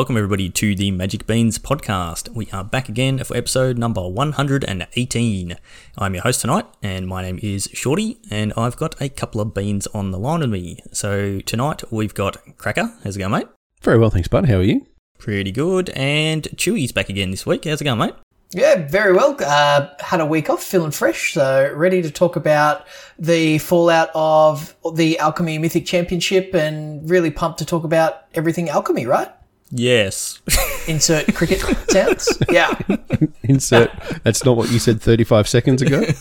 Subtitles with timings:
[0.00, 2.30] welcome everybody to the Magic Beans podcast.
[2.30, 5.56] We are back again for episode number 118.
[5.98, 9.52] I'm your host tonight, and my name is Shorty, and I've got a couple of
[9.52, 10.78] beans on the line with me.
[10.90, 12.94] So tonight we've got Cracker.
[13.04, 13.48] How's it going, mate?
[13.82, 14.46] Very well, thanks, bud.
[14.46, 14.86] How are you?
[15.18, 15.90] Pretty good.
[15.90, 17.66] And Chewy's back again this week.
[17.66, 18.14] How's it going, mate?
[18.52, 19.36] Yeah, very well.
[19.38, 22.86] Uh, had a week off, feeling fresh, so ready to talk about
[23.18, 29.04] the fallout of the Alchemy Mythic Championship and really pumped to talk about everything Alchemy,
[29.04, 29.30] right?
[29.70, 30.40] Yes.
[30.88, 31.60] Insert cricket
[31.90, 32.38] sounds.
[32.50, 32.76] Yeah.
[33.44, 33.90] Insert.
[34.24, 36.02] That's not what you said 35 seconds ago.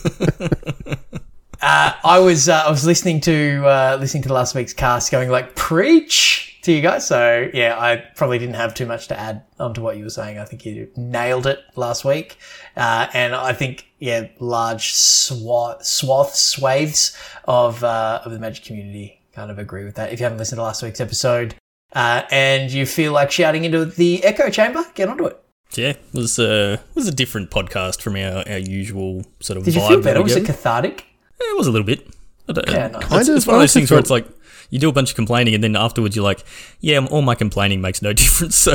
[1.61, 5.29] Uh, I was uh, I was listening to uh, listening to last week's cast, going
[5.29, 7.05] like preach to you guys.
[7.05, 10.39] So yeah, I probably didn't have too much to add onto what you were saying.
[10.39, 12.37] I think you nailed it last week,
[12.77, 19.19] uh, and I think yeah, large swath swath swathes of uh, of the Magic community
[19.33, 20.13] kind of agree with that.
[20.13, 21.55] If you haven't listened to last week's episode,
[21.93, 25.39] uh, and you feel like shouting into the echo chamber, get onto it.
[25.75, 29.75] Yeah, it was uh, was a different podcast from our, our usual sort of Did
[29.75, 29.87] you vibe.
[29.87, 30.23] feel that better?
[30.23, 31.05] Was go it cathartic?
[31.39, 32.07] Yeah, it was a little bit.
[32.47, 32.95] I don't- Yeah, nice.
[33.03, 33.47] it's, Kind it's of.
[33.47, 34.27] one of those things where it's like
[34.71, 36.43] you do a bunch of complaining and then afterwards you're like,
[36.79, 38.55] yeah, all my complaining makes no difference.
[38.55, 38.73] So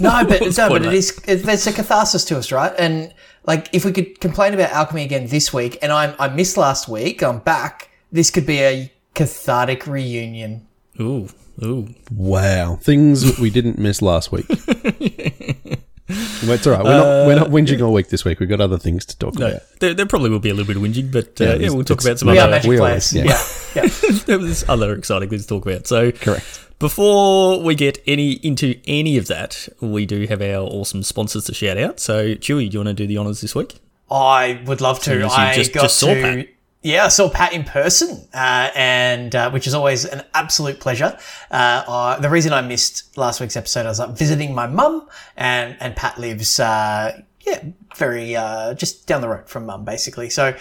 [0.00, 1.20] No, but no, but of it is.
[1.28, 2.72] It, there's a catharsis to us, right?
[2.78, 3.14] And
[3.46, 6.88] like, if we could complain about alchemy again this week, and I I missed last
[6.88, 7.90] week, I'm back.
[8.10, 10.66] This could be a cathartic reunion.
[11.00, 11.28] ooh,
[11.62, 11.88] ooh.
[12.12, 12.76] Wow.
[12.82, 14.46] Things we didn't miss last week.
[16.06, 16.84] Well, it's all right.
[16.84, 18.38] We're not, we're not whinging all week this week.
[18.38, 19.62] We've got other things to talk No, about.
[19.80, 21.82] there, there probably will be a little bit of whinging, but uh, Yeah, yeah, we'll
[21.82, 23.16] talk about some We are other magic we players.
[23.16, 24.18] always- yeah, yeah.
[24.36, 25.86] There's other exciting things to talk about.
[25.86, 26.68] So Correct.
[26.78, 31.54] before we get any into any of that, we do have our awesome sponsors to
[31.54, 31.98] shout out.
[32.00, 33.80] So Chewy, do you want to do the honors this week?
[34.10, 35.04] I would love to.
[35.04, 36.46] Soon you I just- got just saw to.
[36.84, 41.18] Yeah, I saw Pat in person, uh, and uh, which is always an absolute pleasure.
[41.50, 45.08] Uh, uh, the reason I missed last week's episode, I was up visiting my mum,
[45.34, 47.64] and and Pat lives, uh, yeah,
[47.96, 50.28] very uh, just down the road from mum, basically.
[50.28, 50.54] So,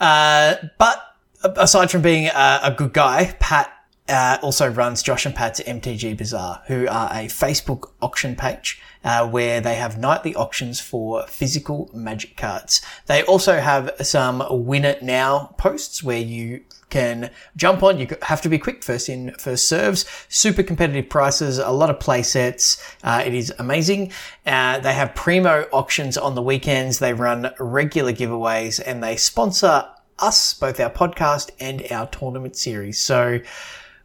[0.00, 1.02] uh, but
[1.42, 3.75] aside from being a, a good guy, Pat
[4.08, 9.28] uh, also runs Josh and Pat's MTG Bazaar, who are a Facebook auction page uh,
[9.28, 12.82] where they have nightly auctions for physical magic cards.
[13.06, 17.98] They also have some win it now posts where you can jump on.
[17.98, 20.04] You have to be quick, first in, first serves.
[20.28, 22.82] Super competitive prices, a lot of play sets.
[23.02, 24.12] Uh, it is amazing.
[24.44, 26.98] Uh, they have primo auctions on the weekends.
[26.98, 29.88] They run regular giveaways and they sponsor
[30.18, 33.00] us, both our podcast and our tournament series.
[33.00, 33.40] So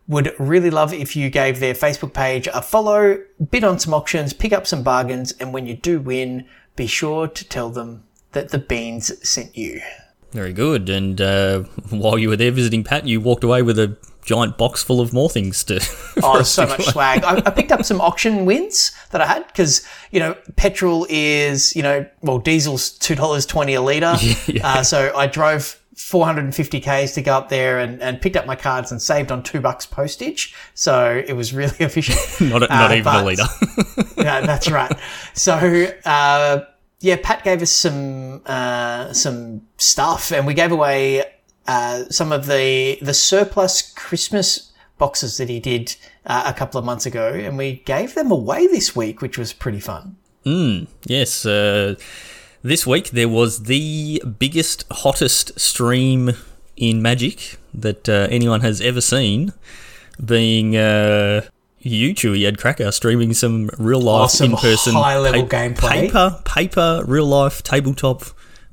[0.08, 4.34] would really love if you gave their Facebook page a follow, bid on some auctions,
[4.34, 6.46] pick up some bargains, and when you do win,
[6.76, 9.82] be sure to tell them that the beans sent you.
[10.32, 10.90] Very good.
[10.90, 14.84] And uh, while you were there visiting Pat, you walked away with a giant box
[14.84, 15.80] full of more things to.
[16.24, 17.24] Oh, so much swag.
[17.24, 21.76] I, I picked up some auction wins that I had because, you know, petrol is,
[21.76, 24.62] you know, well, diesel's $2.20 a litre.
[24.64, 28.56] Uh, so I drove 450 Ks to go up there and, and picked up my
[28.56, 30.54] cards and saved on two bucks postage.
[30.74, 32.20] So it was really efficient.
[32.52, 33.44] Not, not Uh, even a leader.
[34.16, 34.92] that's right.
[35.34, 35.54] So,
[36.06, 36.66] uh,
[37.00, 41.24] yeah, Pat gave us some uh, some stuff, and we gave away
[41.68, 45.96] uh, some of the the surplus Christmas boxes that he did
[46.28, 49.52] uh, a couple of months ago, and we gave them away this week, which was
[49.52, 50.16] pretty fun.
[51.06, 51.96] Yes, uh,
[52.64, 56.32] this week there was the biggest, hottest stream
[56.78, 59.54] in Magic that uh, anyone has ever seen,
[60.24, 61.42] being uh,
[61.80, 65.90] you, Chewy, Ed Cracker, streaming some real life, Awesome in person, high-level gameplay.
[65.90, 68.24] paper, paper, real life tabletop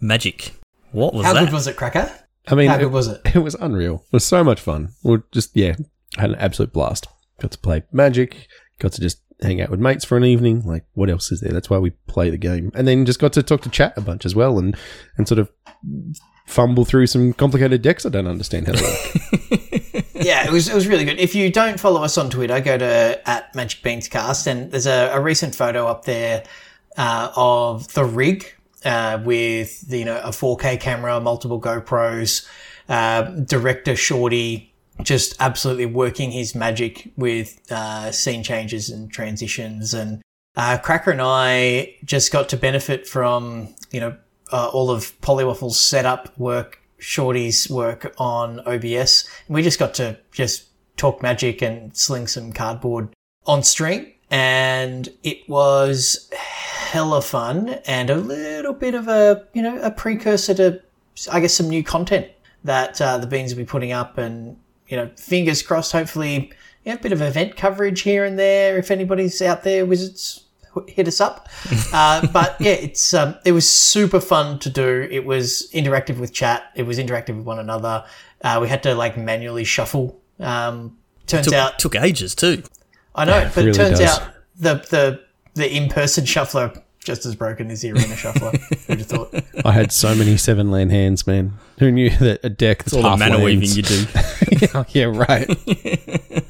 [0.00, 0.52] Magic.
[0.92, 1.28] What was that?
[1.28, 1.44] How that?
[1.46, 2.10] good was it, Cracker?
[2.46, 3.20] I mean, How it, good was it?
[3.34, 4.04] it was unreal.
[4.06, 4.90] It was so much fun.
[5.02, 5.76] We just, yeah,
[6.16, 7.06] had an absolute blast.
[7.40, 8.48] Got to play Magic,
[8.78, 10.62] got to just hang out with mates for an evening.
[10.64, 11.52] Like, what else is there?
[11.52, 12.70] That's why we play the game.
[12.74, 14.76] And then just got to talk to chat a bunch as well and,
[15.16, 15.50] and sort of
[16.46, 20.04] fumble through some complicated decks I don't understand how to work.
[20.14, 21.18] yeah, it was it was really good.
[21.18, 24.86] If you don't follow us on Twitter, go to at Magic Beans Cast, and there's
[24.86, 26.44] a, a recent photo up there
[26.96, 28.52] uh, of the rig
[28.84, 32.48] uh, with you know a 4K camera, multiple GoPros,
[32.88, 34.67] uh, director Shorty
[35.02, 40.22] just absolutely working his magic with uh, scene changes and transitions, and
[40.56, 44.16] uh, Cracker and I just got to benefit from you know
[44.52, 50.18] uh, all of Polywaffle's setup work, Shorty's work on OBS, and we just got to
[50.32, 53.08] just talk magic and sling some cardboard
[53.46, 59.78] on stream, and it was hella fun and a little bit of a you know
[59.82, 60.82] a precursor to
[61.30, 62.28] I guess some new content
[62.64, 64.56] that uh, the beans will be putting up and
[64.88, 65.92] you know, fingers crossed.
[65.92, 66.52] Hopefully,
[66.84, 68.78] yeah, a bit of event coverage here and there.
[68.78, 70.44] If anybody's out there, Wizards,
[70.86, 71.48] hit us up.
[71.90, 75.08] Uh, but yeah, it's um, it was super fun to do.
[75.10, 76.70] It was interactive with chat.
[76.74, 78.04] It was interactive with one another.
[78.42, 80.20] Uh, we had to like manually shuffle.
[80.38, 82.62] Um, turns Took, out took ages too.
[83.14, 84.18] I know, but really it turns does.
[84.18, 85.20] out the the
[85.54, 86.72] the in person shuffler
[87.08, 88.50] just as broken as the arena shuffler.
[88.86, 89.34] Who'd have thought?
[89.64, 91.54] I had so many seven land hands, man.
[91.78, 94.04] Who knew that a deck that's All the half mana weaving lands- you do.
[94.60, 95.48] yeah, yeah, right.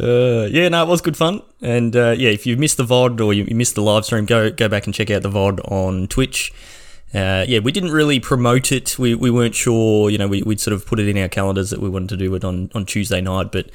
[0.00, 1.42] Uh, yeah, no, it was good fun.
[1.60, 4.24] And uh, yeah, if you missed the VOD or you you missed the live stream,
[4.24, 6.52] go go back and check out the VOD on Twitch.
[7.14, 8.98] Uh, yeah, we didn't really promote it.
[8.98, 11.70] We, we weren't sure, you know, we, we'd sort of put it in our calendars
[11.70, 13.70] that we wanted to do it on, on Tuesday night, but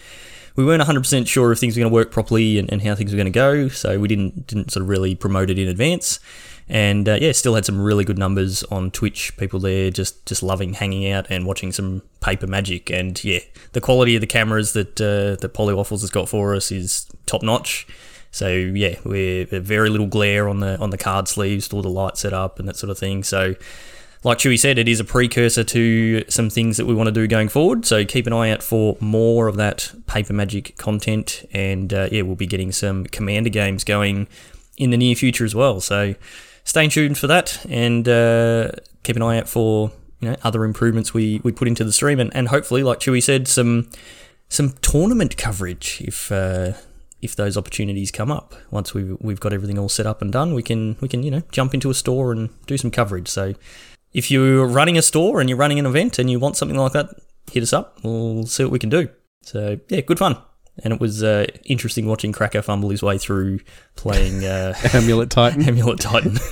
[0.59, 3.13] we weren't 100% sure if things were going to work properly and, and how things
[3.13, 3.69] were going to go.
[3.69, 6.19] So we didn't didn't sort of really promote it in advance.
[6.67, 9.37] And uh, yeah, still had some really good numbers on Twitch.
[9.37, 12.89] People there just just loving hanging out and watching some paper magic.
[12.89, 13.39] And yeah,
[13.71, 17.41] the quality of the cameras that uh, that Polywaffles has got for us is top
[17.41, 17.87] notch.
[18.31, 22.19] So yeah, we're very little glare on the on the card sleeves, all the lights
[22.19, 23.23] set up and that sort of thing.
[23.23, 23.55] So
[24.23, 27.25] like Chewy said, it is a precursor to some things that we want to do
[27.25, 27.85] going forward.
[27.85, 32.23] So keep an eye out for more of that paper magic content, and uh, yeah,
[32.23, 34.27] we'll be getting some commander games going
[34.77, 35.79] in the near future as well.
[35.79, 36.15] So
[36.65, 38.71] stay tuned for that, and uh,
[39.03, 42.19] keep an eye out for you know other improvements we, we put into the stream,
[42.19, 43.89] and, and hopefully, like Chewy said, some
[44.49, 46.31] some tournament coverage if.
[46.31, 46.73] Uh,
[47.21, 50.53] if those opportunities come up, once we've we've got everything all set up and done,
[50.53, 53.27] we can we can you know jump into a store and do some coverage.
[53.27, 53.55] So
[54.13, 56.93] if you're running a store and you're running an event and you want something like
[56.93, 57.09] that,
[57.51, 57.99] hit us up.
[58.03, 59.09] We'll see what we can do.
[59.43, 60.37] So yeah, good fun.
[60.83, 63.59] And it was uh, interesting watching Cracker fumble his way through
[63.95, 65.67] playing uh, Amulet Titan.
[65.67, 66.37] Amulet Titan.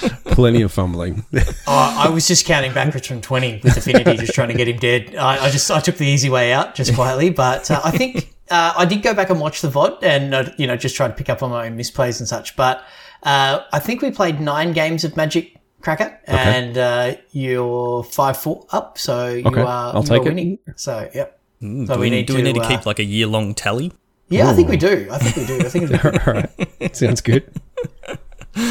[0.26, 1.24] Plenty of fumbling.
[1.66, 4.78] Oh, I was just counting backwards from twenty with Affinity, just trying to get him
[4.78, 5.14] dead.
[5.14, 7.30] I, I just I took the easy way out, just quietly.
[7.30, 10.50] But uh, I think uh, I did go back and watch the VOD, and uh,
[10.56, 12.56] you know just try to pick up on my own misplays and such.
[12.56, 12.82] But
[13.24, 18.66] uh, I think we played nine games of Magic Cracker, and uh, you're five four
[18.70, 20.28] up, so you Okay, are I'll you take are it.
[20.28, 20.58] winning.
[20.76, 21.38] So yep.
[21.60, 23.04] Mm, So do we we, need do we to, need to uh, keep like a
[23.04, 23.92] year long tally?
[24.28, 25.08] Yeah, I think we do.
[25.10, 25.66] I think we do.
[25.66, 26.04] I think it'd.
[26.26, 26.96] All right.
[26.96, 27.44] Sounds good.
[28.56, 28.64] All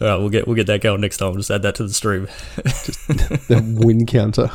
[0.00, 1.34] right, we'll get we'll get that going next time.
[1.36, 2.26] Just add that to the stream.
[3.06, 4.50] The win counter.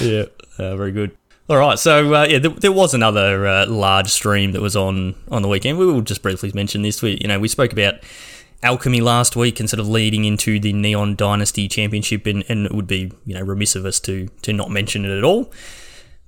[0.04, 0.24] yeah,
[0.58, 1.16] uh, very good.
[1.48, 5.14] All right, so uh, yeah, there, there was another uh, large stream that was on
[5.30, 5.78] on the weekend.
[5.78, 7.02] We will just briefly mention this.
[7.02, 7.94] We you know we spoke about
[8.62, 12.74] alchemy last week and sort of leading into the Neon Dynasty Championship, and, and it
[12.74, 15.52] would be you know remiss of us to to not mention it at all.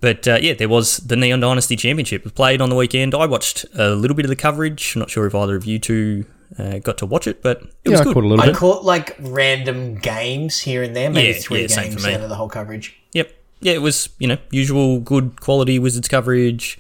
[0.00, 2.23] But uh, yeah, there was the Neon Dynasty Championship.
[2.23, 3.14] It was played on the weekend.
[3.14, 4.96] I watched a little bit of the coverage.
[4.96, 6.25] I'm not sure if either of you two
[6.58, 8.14] uh, got to watch it, but it was yeah, I good.
[8.14, 8.56] caught a little I bit.
[8.56, 12.34] caught like random games here and there, maybe Yeah, three yeah, games out of the
[12.34, 12.99] whole coverage.
[13.12, 13.32] Yep.
[13.61, 16.79] Yeah, it was, you know, usual good quality Wizards coverage,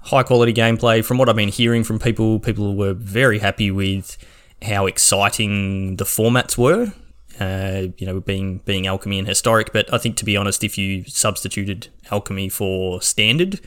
[0.00, 1.04] high quality gameplay.
[1.04, 4.18] From what I've been hearing from people, people were very happy with
[4.62, 6.92] how exciting the formats were.
[7.38, 10.78] Uh, you know, being being alchemy and historic, but I think to be honest, if
[10.78, 13.60] you substituted alchemy for standard,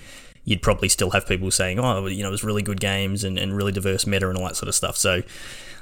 [0.43, 3.37] you'd probably still have people saying, "Oh, you know, it was really good games and,
[3.37, 5.21] and really diverse meta and all that sort of stuff." So,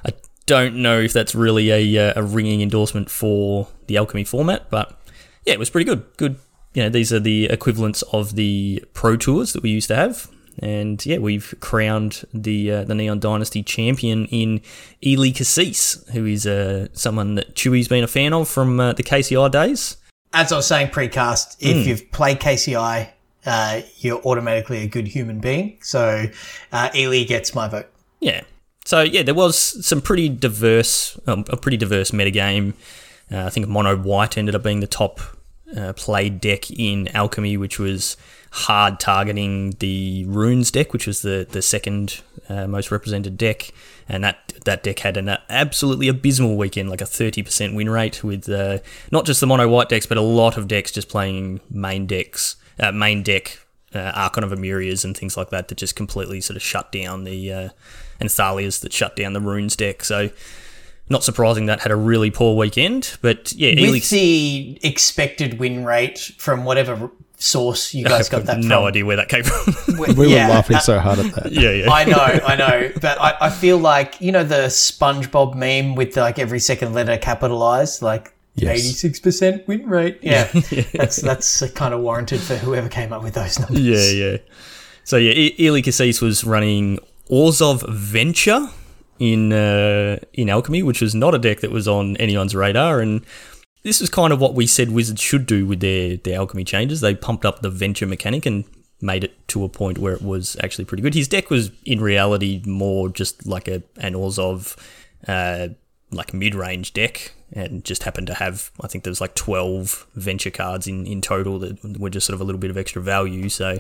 [0.06, 0.12] I
[0.46, 5.00] don't know if that's really a, uh, a ringing endorsement for the alchemy format, but
[5.46, 6.04] yeah, it was pretty good.
[6.18, 6.38] Good.
[6.74, 10.30] You know, these are the equivalents of the pro tours that we used to have.
[10.60, 14.62] And yeah, we've crowned the uh, the Neon Dynasty champion in
[15.06, 19.04] Eli Kassis, who is uh, someone that Chewy's been a fan of from uh, the
[19.04, 19.98] KCI days.
[20.34, 21.90] As I was saying pre-cast, if Hmm.
[21.90, 23.10] you've played KCI,
[23.46, 25.78] uh, you're automatically a good human being.
[25.82, 26.26] So
[26.72, 27.88] uh, Eli gets my vote.
[28.20, 28.42] Yeah.
[28.86, 32.74] So yeah, there was some pretty diverse, um, a pretty diverse metagame.
[33.32, 35.20] Uh, I think mono white ended up being the top
[35.76, 38.18] uh, played deck in alchemy, which was
[38.58, 43.72] hard targeting the runes deck, which was the the second uh, most represented deck,
[44.10, 48.24] and that that deck had an absolutely abysmal weekend, like a thirty percent win rate
[48.24, 48.80] with uh,
[49.12, 52.56] not just the mono white decks, but a lot of decks just playing main decks,
[52.80, 53.60] uh, main deck
[53.94, 57.24] uh, Archon of Emerias and things like that that just completely sort of shut down
[57.24, 57.70] the uh,
[58.20, 60.04] and Thalias that shut down the runes deck.
[60.04, 60.30] So
[61.10, 65.86] not surprising that had a really poor weekend, but yeah, With Elix, the expected win
[65.86, 68.86] rate from whatever source you guys got that no from.
[68.88, 69.98] idea where that came from.
[70.18, 71.52] We Yeah, were laughing uh, so hard at that.
[71.52, 75.56] yeah, yeah, I know, I know, but I, I feel like you know the SpongeBob
[75.56, 78.80] meme with like every second letter capitalized, like Yes.
[78.80, 80.18] eighty-six percent win rate.
[80.24, 80.46] Yeah,
[80.94, 83.80] that's that's kind of warranted for whoever came up with those numbers.
[83.80, 84.38] yeah, yeah.
[85.04, 86.98] So yeah, E- Eli Kassis was running
[87.30, 88.68] Orzhov Venture
[89.20, 93.24] in uh, in Alchemy, which was not a deck that was on anyone's radar, and
[93.88, 97.00] this is kind of what we said Wizards should do with their their alchemy changes.
[97.02, 98.66] They pumped up the venture mechanic and
[99.02, 101.14] made it to a point where it was actually pretty good.
[101.14, 104.76] His deck was in reality more just like a an Orzhov
[105.28, 105.70] uh,
[106.12, 110.06] like mid range deck, and just happened to have I think there was like twelve
[110.16, 113.02] venture cards in in total that were just sort of a little bit of extra
[113.02, 113.50] value.
[113.50, 113.80] So.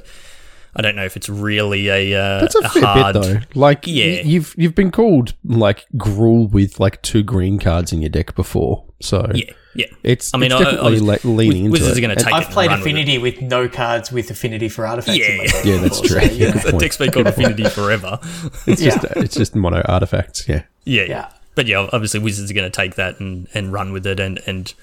[0.75, 3.13] I don't know if it's really a, uh, That's a, a fair hard.
[3.15, 3.39] bit though.
[3.59, 4.17] Like, Yeah.
[4.17, 8.35] y- you've you've been called like Gruul with like two green cards in your deck
[8.35, 9.85] before, so Yeah, yeah.
[10.03, 10.33] it's.
[10.33, 12.03] I mean, it's I- I definitely was- le- leaning into Wizards it.
[12.03, 12.33] are going to take.
[12.33, 12.87] it I've and played run with.
[12.87, 15.17] Affinity with, no cards with Affinity for artifacts.
[15.19, 15.51] in my Yeah.
[15.51, 16.19] deck Yeah, that's true.
[16.19, 16.51] so, you know.
[16.53, 16.81] Good the point.
[16.81, 18.19] deck's been called Affinity forever.
[18.65, 18.91] It's Yeah.
[18.95, 20.47] just it's just mono artifacts.
[20.47, 21.27] Yeah, Yeah, Yeah.
[21.55, 24.39] But yeah, obviously Wizards are going to take that and, and run with it and,
[24.45, 24.73] and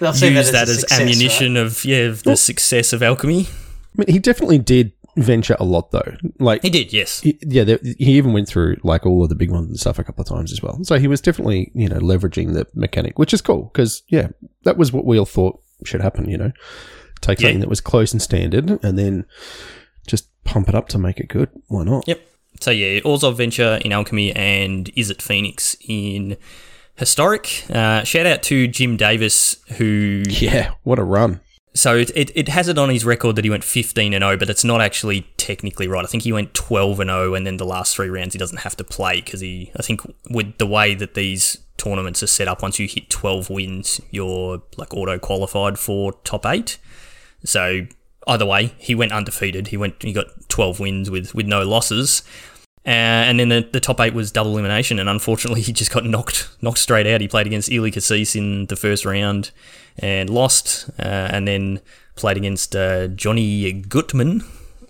[0.00, 3.46] They'll use that a as success, ammunition of yeah of the success of alchemy.
[3.48, 6.14] I mean, he definitely did venture a lot though.
[6.38, 7.20] Like, He did, yes.
[7.20, 9.98] he- yeah, there, he even went through like all of the big ones and stuff
[9.98, 10.78] a couple of times as well.
[10.84, 14.28] So he was definitely you know leveraging the mechanic, which is cool because yeah,
[14.64, 16.28] that was what we all thought should happen.
[16.28, 16.52] You know,
[17.20, 17.48] take Yeah.
[17.48, 19.24] something that was close and standard and then
[20.06, 21.48] just pump it up to make it good.
[21.68, 22.06] Why not?
[22.06, 22.20] Yep.
[22.60, 26.36] So yeah, Orzhov Venture in Alchemy and Izzet Phoenix in
[26.96, 27.64] Historic.
[27.70, 31.40] Uh, shout out to Jim Davis who Yeah, what a run.
[31.76, 34.36] So it, it, it has it on his record that he went 15 and 0,
[34.36, 36.04] but it's not actually technically right.
[36.04, 38.60] I think he went 12 and 0, and then the last three rounds he doesn't
[38.60, 39.72] have to play because he.
[39.76, 40.00] I think
[40.30, 44.62] with the way that these tournaments are set up, once you hit 12 wins, you're
[44.76, 46.78] like auto qualified for top eight.
[47.44, 47.86] So
[48.28, 49.68] either way, he went undefeated.
[49.68, 52.22] He went he got 12 wins with with no losses.
[52.86, 56.04] Uh, and then the, the top eight was double elimination, and unfortunately, he just got
[56.04, 57.20] knocked knocked straight out.
[57.20, 59.50] He played against Eli Kassis in the first round
[59.98, 61.80] and lost, uh, and then
[62.16, 64.42] played against uh, Johnny Gutman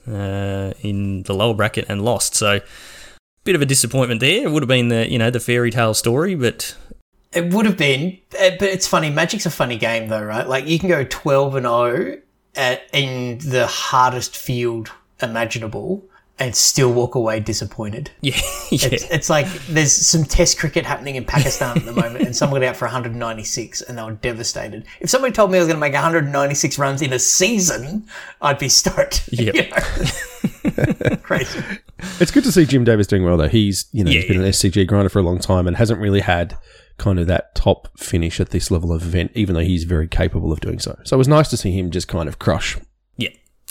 [0.09, 2.35] uh, in the lower bracket and lost.
[2.35, 2.61] So,
[3.45, 4.45] bit of a disappointment there.
[4.45, 6.77] It would have been the you know the fairy tale story, but
[7.33, 9.11] It would have been, eh, but it's funny.
[9.11, 10.49] Magic's a funny game, though, right?
[10.49, 12.19] Like you can go twelve and zero
[12.93, 14.91] in the hardest field
[15.23, 16.05] imaginable
[16.39, 18.11] and still walk away disappointed.
[18.21, 18.35] yeah,
[18.71, 22.35] yeah, It's, it's like there's some Test cricket happening in Pakistan at the moment, and
[22.35, 24.85] someone got out for 196, and they were devastated.
[25.01, 28.07] If somebody told me I was going to make 196 runs in a season,
[28.41, 29.29] I'd be stoked.
[29.33, 29.55] Yep.
[29.55, 31.17] You know?
[31.23, 31.61] Crazy.
[32.21, 33.49] It's good to see Jim Davis doing well though.
[33.49, 36.01] He's you know he's Yeah, been an SCG grinder for a long time and hasn't
[36.01, 36.57] really had
[36.99, 40.53] kind of that top finish at this level of event, even though he's very capable
[40.53, 40.99] of doing so.
[41.05, 42.77] So it was nice to see him just kind of crush.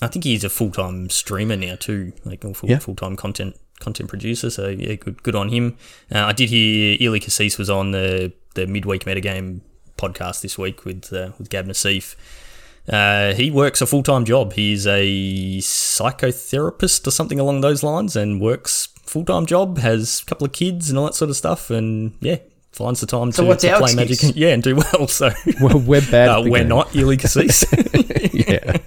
[0.02, 2.80] I think he's a full time streamer now too, like full Yeah.
[2.80, 4.50] full time content content producer.
[4.50, 5.78] So yeah, good good on him.
[6.14, 9.62] Uh, I did hear Eli Kassis was on the the midweek metagame
[9.98, 12.16] podcast this week with uh, with Gab Nassif.
[12.88, 14.54] Uh, he works a full time job.
[14.54, 19.78] He's a psychotherapist or something along those lines, and works full time job.
[19.78, 22.38] Has a couple of kids and all that sort of stuff, and yeah,
[22.74, 23.96] finds the time to, to play excuse?
[23.96, 24.24] Magic.
[24.24, 25.08] And, yeah, and do well.
[25.08, 26.30] So Well, we're bad.
[26.30, 26.70] uh, at the we're game.
[26.70, 27.66] not Eli Kassis.
[28.34, 28.78] yeah.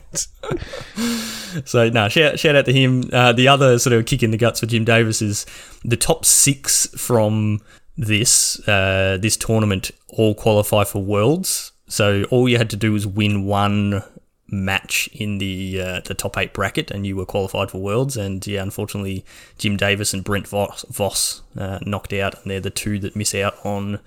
[1.64, 3.08] So no, shout, shout out to him.
[3.12, 5.46] Uh, the other sort of kick in the guts for Jim Davis is
[5.84, 7.60] the top six from
[7.96, 11.72] this uh, this tournament all qualify for worlds.
[11.88, 14.02] So all you had to do was win one
[14.48, 18.16] match in the uh, the top eight bracket, and you were qualified for worlds.
[18.16, 19.24] And yeah, unfortunately,
[19.58, 23.34] Jim Davis and Brent Voss, Voss uh, knocked out, and they're the two that miss
[23.34, 24.00] out on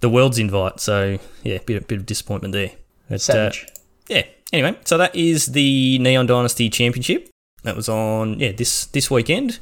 [0.00, 0.80] the worlds invite.
[0.80, 2.72] So yeah, bit bit of disappointment there.
[3.08, 3.50] But, uh,
[4.08, 4.22] yeah.
[4.52, 7.28] Anyway, so that is the Neon Dynasty Championship.
[7.64, 9.58] That was on yeah this this weekend,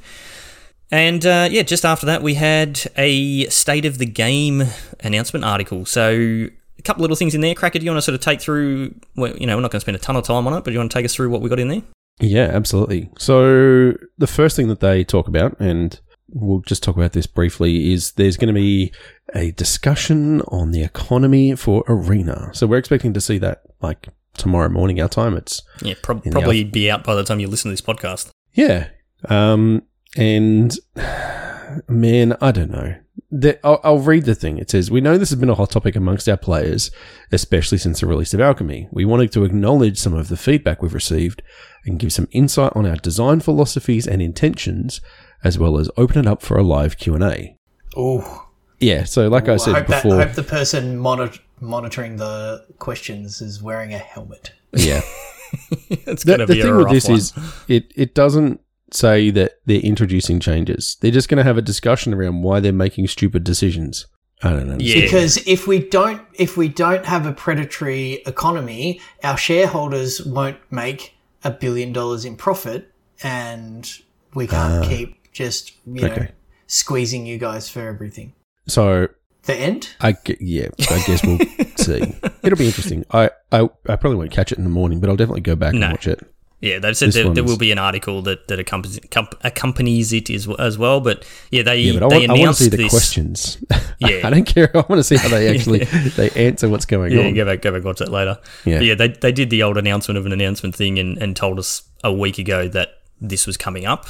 [0.91, 4.65] and uh, yeah, just after that we had a state of the game
[5.01, 5.87] announcement article.
[5.87, 6.49] So
[6.85, 7.55] couple little things in there.
[7.55, 8.95] Cracker, do you want to sort of take through?
[9.17, 10.67] Well, you know, we're not going to spend a ton of time on it, but
[10.67, 11.83] do you want to take us through what we got in there?
[12.21, 13.11] Yeah, absolutely.
[13.19, 15.99] So the first thing that they talk about, and
[16.31, 18.93] we'll just talk about this briefly, is there's going to be
[19.35, 22.51] a discussion on the economy for Arena.
[22.55, 25.37] So we're expecting to see that like tomorrow morning our time.
[25.37, 28.31] It's Yeah, prob- probably be out by the time you listen to this podcast.
[28.53, 28.89] yeah,
[29.29, 29.83] um,
[30.17, 30.77] and
[31.89, 32.95] man, I don't know.
[33.37, 34.59] The, I'll, I'll read the thing.
[34.59, 36.91] It says, We know this has been a hot topic amongst our players,
[37.33, 38.89] especially since the release of Alchemy.
[38.93, 41.43] We wanted to acknowledge some of the feedback we've received
[41.85, 45.01] and give some insight on our design philosophies and intentions,
[45.43, 47.57] as well as open it up for a live Q&A.
[47.97, 48.47] Oh.
[48.79, 52.17] Yeah, so like I I said hope, that, before, I hope the person monitor, monitoring
[52.19, 54.53] the questions is wearing a helmet.
[54.73, 55.01] yeah.
[55.91, 57.17] it's The, going to the be a thing with this one.
[57.19, 57.33] is,
[57.69, 58.61] it, it doesn't
[58.95, 60.97] say that they're introducing changes.
[61.01, 64.07] They're just going to have a discussion around why they're making stupid decisions.
[64.43, 64.77] I don't know.
[64.79, 65.01] Yeah.
[65.01, 71.15] Because if we don't, if we don't have a predatory economy, our shareholders won't make
[71.45, 72.91] a billion dollars in profit,
[73.23, 73.91] and
[74.35, 74.89] we can't ah.
[74.89, 76.27] keep just you know
[76.67, 78.35] squeezing you guys for everything.
[78.67, 79.09] So
[79.45, 79.95] the end.
[80.01, 81.39] I yeah, I guess we'll
[81.77, 82.15] see.
[82.43, 83.05] It'll be interesting.
[83.13, 85.75] I, I I probably won't catch it in the morning, but I'll definitely go back
[85.75, 85.87] No.
[85.87, 86.21] and watch it.
[86.65, 88.99] Yeah, they've said there, there will be an article that, that accompanies,
[89.43, 91.01] accompanies it as, as well.
[91.01, 92.91] But yeah, they Yeah, but I they want, I want to announced see the this.
[92.91, 93.59] questions.
[94.01, 94.27] Yeah.
[94.27, 94.71] I don't care.
[94.75, 97.35] I want to see how they actually they answer what's going Yeah, on.
[97.35, 98.39] go back, go back, watch that later.
[98.65, 98.79] Yeah.
[98.79, 101.59] But yeah, they they did the old announcement of an announcement thing and, and told
[101.59, 102.89] us a week ago that
[103.21, 104.07] this was coming up.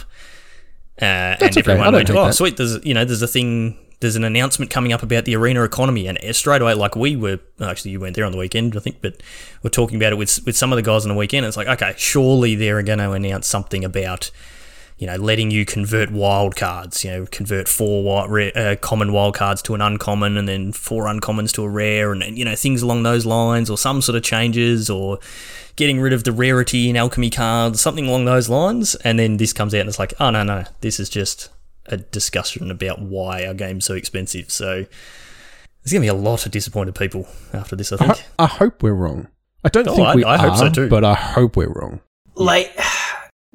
[1.03, 1.47] Uh, and okay.
[1.57, 2.57] I everyone don't went, "Oh, that." sweet!
[2.57, 6.07] There's you know there's a thing, there's an announcement coming up about the arena economy."
[6.07, 9.01] And straight away, like we were actually you weren't there on the weekend, I think,
[9.01, 9.23] but
[9.63, 11.47] we're talking about it with with some of the guys on the weekend.
[11.47, 14.31] It's like, okay, surely they're going to announce something about
[14.97, 19.13] you know, letting you convert wild cards, you know, convert four wild, rare, uh, common
[19.13, 22.45] wild cards to an uncommon and then four uncommons to a rare and, and, you
[22.45, 25.19] know, things along those lines or some sort of changes or
[25.75, 28.95] getting rid of the rarity in alchemy cards, something along those lines.
[28.97, 31.51] And then this comes out and it's like, oh, no, no, this is just
[31.87, 34.51] a discussion about why our game's so expensive.
[34.51, 34.85] So
[35.83, 38.11] there's going to be a lot of disappointed people after this, I I, think.
[38.19, 39.29] ho- I hope we're wrong.
[39.65, 40.89] I don't Oh, think I- we I are, hope so too.
[40.89, 42.01] but I hope we're wrong.
[42.35, 42.79] Like,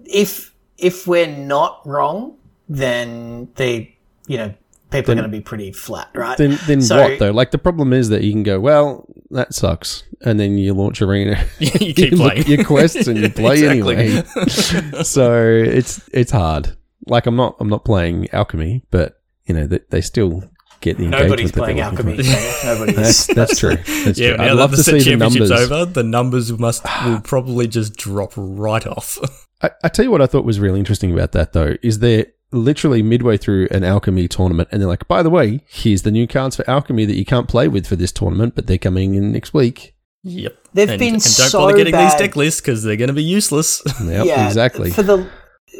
[0.06, 2.36] if if we're not wrong,
[2.70, 4.54] then they, you know,
[4.92, 6.38] people are going to be pretty flat, right?
[6.38, 7.32] Then then So- what though?
[7.32, 11.02] Like the problem is that you can go, well, that sucks, and then you launch
[11.02, 11.44] arena.
[11.60, 12.48] you keep look playing.
[12.48, 13.96] your quests and you play Exactly.
[13.98, 15.04] anyway.
[15.04, 16.76] so it's it's hard.
[17.08, 20.44] Like I'm not I'm not playing alchemy, but you know they, they still
[20.82, 22.24] get the Nobody's engagement that playing they're alchemy.
[22.24, 22.66] for.
[22.66, 22.96] Nobody's.
[22.96, 23.76] That's that's true.
[23.76, 24.46] That's Yeah, true.
[24.46, 25.52] I'd love to see the numbers.
[25.52, 29.18] over, the numbers must will probably just drop right off.
[29.62, 32.28] I, I tell you what I thought was really interesting about that though is they're
[32.52, 36.28] literally midway through an alchemy tournament and they're like, by the way, here's the new
[36.28, 39.32] cards for alchemy that you can't play with for this tournament, but they're coming in
[39.34, 39.96] next week.
[40.24, 40.56] yep.
[40.74, 42.20] They've and, been and don't so bother getting these bad.
[42.20, 43.82] deck lists because they're going to be useless.
[44.02, 44.92] Yep, yeah, exactly.
[44.92, 45.30] For the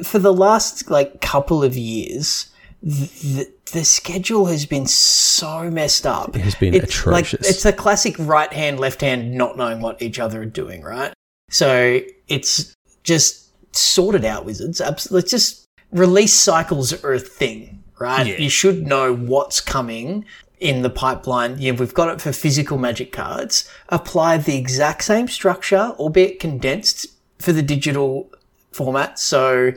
[0.04, 6.36] for the last like couple of years, the, the schedule has been so messed up.
[6.36, 7.42] It has been It's atrocious.
[7.42, 10.82] Like, it's a classic right hand, left hand, not knowing what each other are doing,
[10.82, 11.14] right?
[11.50, 14.82] So it's just sorted out, wizards.
[14.82, 18.28] Absolutely, just release cycles are a thing, right?
[18.28, 18.38] Yeah.
[18.38, 20.26] You should know what's coming
[20.60, 21.58] in the pipeline.
[21.58, 23.70] Yeah, we've got it for physical magic cards.
[23.90, 27.08] Apply the exact same structure, albeit condensed,
[27.40, 28.30] for the digital
[28.72, 29.20] format.
[29.20, 29.74] So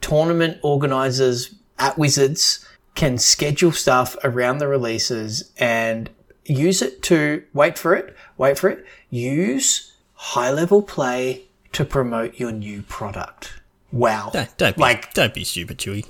[0.00, 6.10] tournament organizers at Wizards can schedule stuff around the releases and
[6.44, 11.42] use it to wait for it, wait for it, use high level play
[11.72, 13.54] to promote your new product.
[13.92, 14.30] Wow.
[14.32, 16.04] don't, don't be, Like- don't be stupid, Chewy.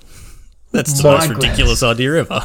[0.72, 2.40] That's the most ridiculous idea ever.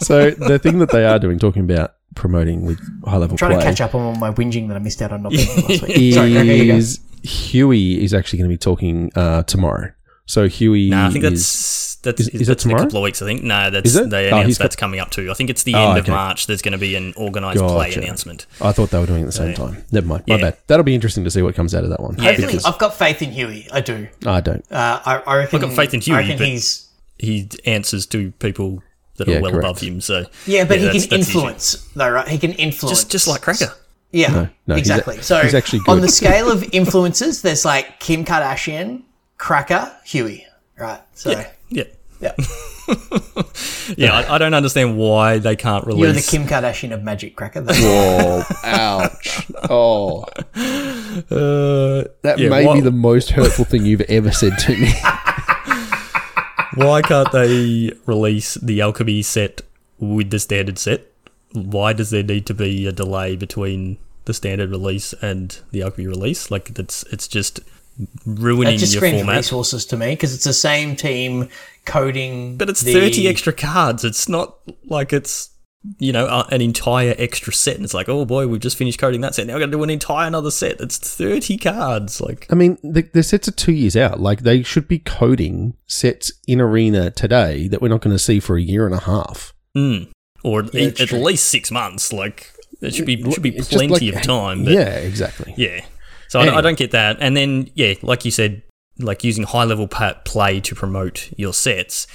[0.00, 3.60] so the thing that they are doing, talking about promoting with high level trying play,
[3.60, 5.56] to catch up on all my whinging that I missed out on not being here
[5.68, 6.12] last week.
[6.14, 6.76] Sorry, okay, here you go.
[6.78, 9.92] is Huey is actually going to be talking uh, tomorrow.
[10.26, 12.76] So Huey, no, I think is, that's that's is- is, is it that's in a
[12.78, 13.20] couple of weeks.
[13.20, 14.08] I think no, that's Is it?
[14.10, 15.30] they Oh, announced he's got- that's coming up too.
[15.30, 16.00] I think it's the Oh, end okay.
[16.00, 16.46] of March.
[16.46, 18.46] There's going to be an organised play announcement.
[18.60, 19.56] I thought they were doing it at the same Yeah.
[19.56, 19.84] time.
[19.92, 20.24] Never mind.
[20.26, 20.56] My bad.
[20.66, 22.16] That'll be interesting to see what comes out of that one.
[22.18, 22.36] Yeah.
[22.36, 23.68] Because I've got faith in Huey.
[23.72, 24.08] I do.
[24.26, 24.64] I don't.
[24.72, 25.56] Uh, I, I reckon.
[25.56, 26.88] I've got faith in Huey, I reckon but- he's.
[27.18, 28.82] He answers to people
[29.16, 29.64] that Yeah, are well correct.
[29.64, 30.00] above him.
[30.00, 32.28] So Yeah, but he that's- can that's influence, though, right?
[32.28, 32.98] He can influence.
[32.98, 33.72] Just just like Cracker.
[34.12, 35.22] Yeah, No, no, he's a- exactly.
[35.22, 39.02] so he's actually on the scale of influences, there's like Kim Kardashian,
[39.38, 40.46] Cracker, Huey,
[40.78, 41.00] right?
[41.14, 41.48] So Yeah.
[42.20, 42.32] yeah,
[43.96, 46.00] Yeah, I, I don't understand why they can't release.
[46.04, 47.60] you're the Kim Kardashian of Magic Cracker.
[47.62, 48.42] That's Whoa!
[48.62, 49.46] ouch!
[49.68, 50.24] Oh,
[51.30, 54.92] Uh, that Yeah, may what- be the most hurtful thing you've ever said to me.
[56.74, 59.62] why can't they release the alchemy set
[59.98, 61.06] with the standard set?
[61.52, 66.06] Why does there need to be a delay between the standard release and the alchemy
[66.06, 66.50] release?
[66.50, 67.60] Like that's it's just
[68.26, 69.36] ruining that just your format.
[69.36, 71.48] resources to me because it's the same team
[71.84, 72.56] coding.
[72.56, 74.04] But it's the- thirty extra cards.
[74.04, 75.50] It's not like it's
[75.98, 77.76] you know uh, an entire extra set.
[77.76, 79.46] And it's like, oh boy, we've just finished coding that set.
[79.46, 80.80] Now we're going to do an entire another set.
[80.80, 82.20] It's thirty cards.
[82.20, 84.20] Like, I mean, the, the sets are two years out.
[84.20, 88.40] Like they should be coding sets in arena today that we're not going to see
[88.40, 89.52] for a year and a half.
[89.76, 90.10] mm.
[90.42, 92.12] or at- at least six months.
[92.12, 94.64] Like, there should be should be plenty like- of time.
[94.64, 95.54] But yeah, exactly.
[95.56, 95.84] Yeah.
[96.28, 97.18] So I, don't- I don't get that.
[97.20, 98.62] And then, yeah, like you said,
[98.98, 102.06] like using high level play to promote your sets.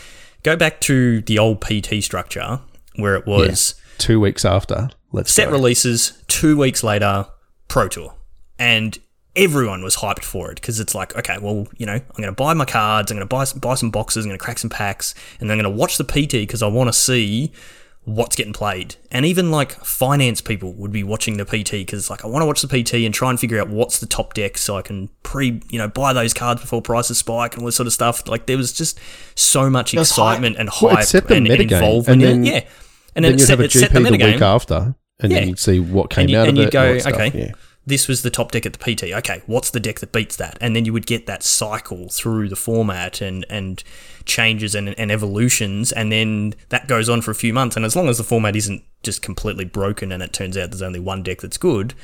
[0.44, 2.62] Go back to the old PT structure
[3.00, 5.52] where it was Two weeks after, let's set go.
[5.52, 7.28] releases, two weeks later,
[7.68, 8.14] Pro Tour.
[8.58, 8.98] And
[9.36, 12.32] everyone was hyped for it because it's like, okay, well, you know, I'm going to
[12.32, 14.58] buy my cards, I'm going to buy some, buy some boxes, I'm going to crack
[14.60, 17.52] some packs, and then I'm going to watch the PT because I want to see
[18.06, 18.96] what's getting played.
[19.12, 22.42] And even like finance people would be watching the PT because it's like, I want
[22.42, 24.82] to watch the PT and try and figure out what's the top deck so I
[24.82, 27.94] can pre, you know, buy those cards before prices spike and all this sort of
[27.94, 28.28] stuff.
[28.28, 29.00] Like there was just
[29.36, 32.64] so much excitement and hype the and, metagame, involvement and then- it.
[32.64, 32.70] Yeah.
[33.15, 35.32] And then it you'd set, have a it set the GP the, week after, and
[35.32, 35.39] Yeah.
[35.39, 36.72] then you'd see what came you- out of you'd it.
[36.72, 37.39] go, and that stuff, okay.
[37.39, 37.52] yeah.
[37.86, 39.13] This was the top deck at the PT.
[39.13, 40.60] Okay, what's the deck that beats that?
[40.62, 43.84] And then you would get that cycle through the format and and
[44.26, 47.76] changes and, and evolutions, and then that goes on for a few months.
[47.76, 50.84] And as long as the format isn't just completely broken and it turns out there's
[50.84, 51.95] only one deck that's good,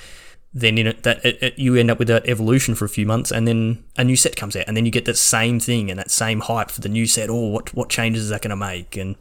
[0.54, 3.06] then in it, that it, it, you end up with that evolution for a few
[3.06, 5.92] months, and then a new set comes out, and then you get that same thing
[5.92, 7.30] and that same hype for the new set.
[7.30, 8.98] Oh, what what changes is that going to make?
[8.98, 9.18] And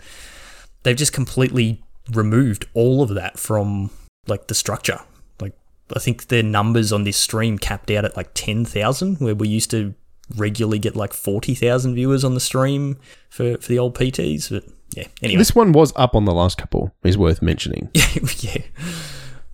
[0.85, 3.90] they've just completely removed all of that from
[4.29, 5.01] like the structure.
[5.40, 5.55] Like
[5.94, 9.49] I think their numbers on this stream capped out at like ten thousand, where we
[9.49, 9.94] used to
[10.37, 14.51] regularly get like forty thousand viewers on the stream for for the old PTs.
[14.51, 16.94] But yeah, anyway, This one was up on the last couple.
[17.03, 17.90] Is worth mentioning.
[17.94, 18.62] yeah,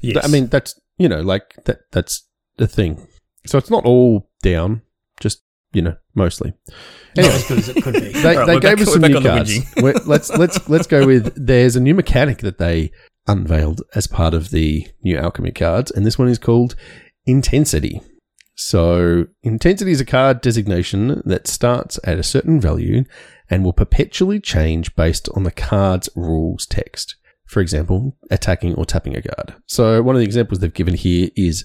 [0.00, 0.24] yes.
[0.24, 1.80] I mean, that's you know, like that.
[1.92, 3.06] That's the thing.
[3.46, 4.82] So it's not all down.
[5.18, 6.52] Just you know, mostly.
[7.16, 8.00] Anyway, as good as it could be.
[8.12, 10.06] they, Alright, they gave back- us some new cards.
[10.06, 11.32] let's let's let's go with.
[11.36, 12.92] There's a new mechanic that they
[13.26, 16.74] unveiled as part of the new alchemy cards, and this one is called
[17.26, 18.00] intensity.
[18.56, 23.04] So intensity is a card designation that starts at a certain value
[23.48, 27.16] and will perpetually change based on the card's rules text.
[27.46, 29.54] For example, attacking or tapping a card.
[29.66, 31.64] So one of the examples they've given here is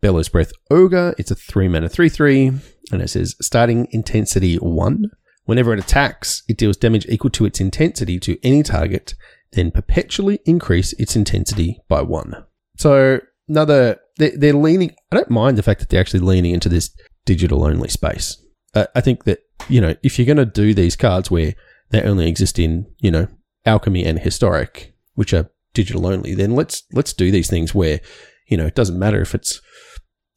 [0.00, 1.14] Bellows Breath Ogre.
[1.18, 2.52] It's a 3 mana 3 3,
[2.92, 5.10] and it says starting intensity 1.
[5.44, 9.14] Whenever it attacks, it deals damage equal to its intensity to any target,
[9.52, 12.44] then perpetually increase its intensity by 1.
[12.76, 16.68] So another, they're, they're leaning, I don't mind the fact that they're actually leaning into
[16.68, 16.90] this
[17.24, 18.40] digital only space.
[18.74, 21.54] Uh, I think that, you know, if you're going to do these cards where
[21.90, 23.26] they only exist in, you know,
[23.66, 28.00] alchemy and historic, which are digital only, then let's, let's do these things where,
[28.48, 29.60] you know, it doesn't matter if it's,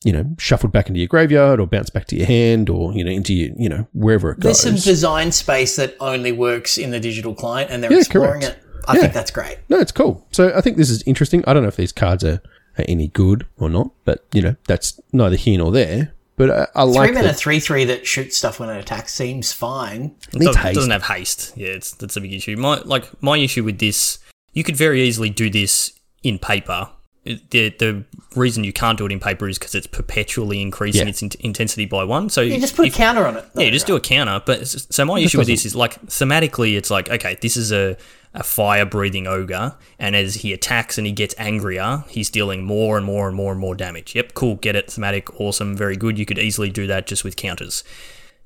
[0.06, 3.04] you know, shuffled back into your graveyard or bounced back to your hand or, you
[3.04, 4.62] know, into your, you know, wherever it goes.
[4.62, 4.84] There's goes.
[4.84, 8.58] some design space that only works in the digital client, and they're Yeah, exploring correct.
[8.60, 8.84] it.
[8.88, 9.02] I Yeah.
[9.02, 9.58] think that's great.
[9.68, 10.26] No, it's cool.
[10.32, 11.44] So I think this is interesting.
[11.48, 12.40] I don't know if these cards are,
[12.78, 16.14] are any good or not, but you know that's neither here nor there.
[16.38, 17.36] But I, I like three mana that.
[17.38, 20.14] three three that shoots stuff when it attacks seems fine.
[20.34, 21.54] It doesn't, doesn't have haste.
[21.56, 22.56] Yeah, it's that's a big issue.
[22.58, 24.20] My like my issue with this,
[24.54, 26.90] you could very easily do this in paper.
[27.26, 28.04] It- The the
[28.36, 31.10] reason you can't do it in paper is because it's perpetually increasing Yeah.
[31.10, 32.30] its in- intensity by one.
[32.30, 33.46] So You just put a counter on it.
[33.56, 34.42] yeah, you just do a counter.
[34.46, 37.98] But so my issue with this is like thematically, it's like okay, this is a
[38.38, 42.98] a fire breathing ogre, and as he attacks and he gets angrier, he's dealing more
[42.98, 44.14] and more and more and more damage.
[44.14, 46.20] Yep, cool, get it, thematic, awesome, very good.
[46.20, 47.86] You could easily do that just with counters.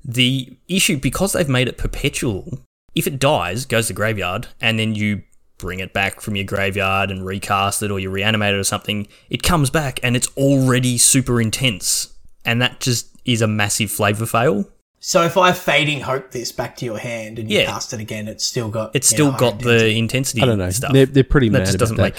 [0.04, 2.60] The issue, because they've made it perpetual,
[2.94, 5.22] if it dies, goes to graveyard, and then you
[5.60, 9.06] bring it back from your graveyard and recast it or you reanimate it or something,
[9.28, 12.14] it comes back and it's already super intense.
[12.44, 14.66] And that just is a massive flavor fail.
[14.98, 17.66] So if I fading hope this back to your hand and you Yeah.
[17.66, 20.58] cast it again, it's still got It's still know, got higher the intensity I don't
[20.58, 20.70] know.
[20.70, 20.92] stuff.
[20.92, 22.02] They're, they're pretty that mad just about doesn't that.
[22.02, 22.16] make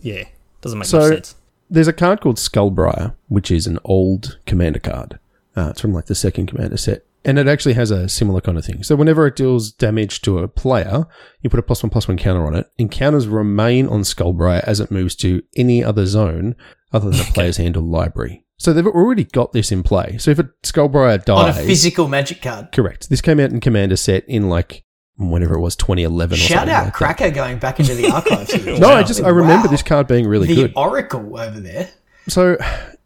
[0.00, 0.24] yeah,
[0.60, 1.34] doesn't make So- much sense.
[1.70, 5.18] There's a card called Skullbriar, which is an old commander card.
[5.56, 7.02] Uh, it's from like the second commander set.
[7.24, 8.82] And it actually has a similar kind of thing.
[8.82, 11.06] So whenever it deals damage to a player,
[11.40, 12.68] you put a plus one plus one counter on it.
[12.78, 16.56] Encounters remain on Skullbriar as it moves to any other zone
[16.92, 18.44] other than the player's hand or library.
[18.58, 20.18] So they've already got this in play.
[20.18, 22.72] So if a Skullbriar dies on a physical magic card.
[22.72, 23.08] correct.
[23.08, 24.84] This came out in commander set in like
[25.16, 26.94] whenever it was 2011 or Shout something out like that.
[26.94, 28.52] Cracker going back into the archives.
[28.80, 29.70] No, I just I remember Wow.
[29.72, 30.72] this card being really the good.
[30.74, 31.88] Oracle over there.
[32.28, 32.56] So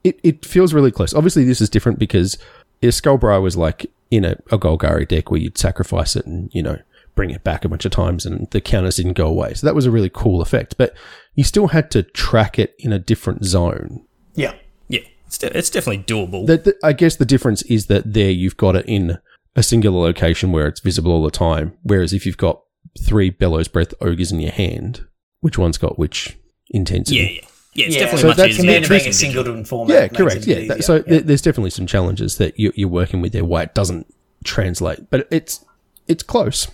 [0.04, 1.12] it, it feels really close.
[1.12, 2.38] Obviously, this is different because
[2.82, 6.62] if Skullbriar was like in a, a Golgari deck where you'd sacrifice it and, you
[6.62, 6.78] know,
[7.14, 9.54] bring it back a bunch of times and the counters didn't go away.
[9.54, 10.76] So that was a really cool effect.
[10.76, 10.94] But
[11.34, 14.04] you still had to track it in a different zone.
[14.34, 14.54] Yeah.
[14.88, 16.46] Yeah, it's, de- it's definitely doable.
[16.46, 19.18] That the, I guess the difference is that there you've got it in
[19.56, 21.76] a singular location where it's visible all the time.
[21.82, 22.62] Whereas if you've got
[23.00, 25.04] three Bellows Breath Ogres in your hand,
[25.40, 26.36] which one's got which
[26.70, 27.18] intensity?
[27.18, 27.48] yeah, yeah.
[27.76, 28.00] Yeah, it's yeah.
[28.02, 28.88] definitely So much that's- easier.
[28.88, 29.94] Being a singleton format.
[29.94, 30.46] Yeah, correct.
[30.46, 30.66] Yeah.
[30.68, 31.20] That- so Yeah.
[31.22, 34.06] there's definitely some challenges that you, you're working with there why it doesn't
[34.44, 35.64] translate, but it's
[36.08, 36.68] it's close.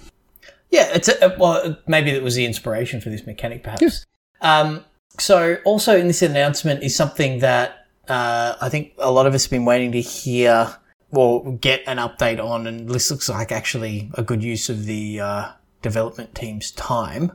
[0.71, 3.83] Yeah, it's a, well, maybe that was the inspiration for this mechanic, perhaps.
[3.83, 4.07] Yes.
[4.41, 4.85] Um,
[5.19, 9.45] so, also in this announcement is something that uh, I think a lot of us
[9.45, 10.75] have been waiting to hear
[11.11, 15.21] or get an update on, and this looks like actually a good use of the
[15.21, 15.49] uh,
[15.83, 17.33] development team's time.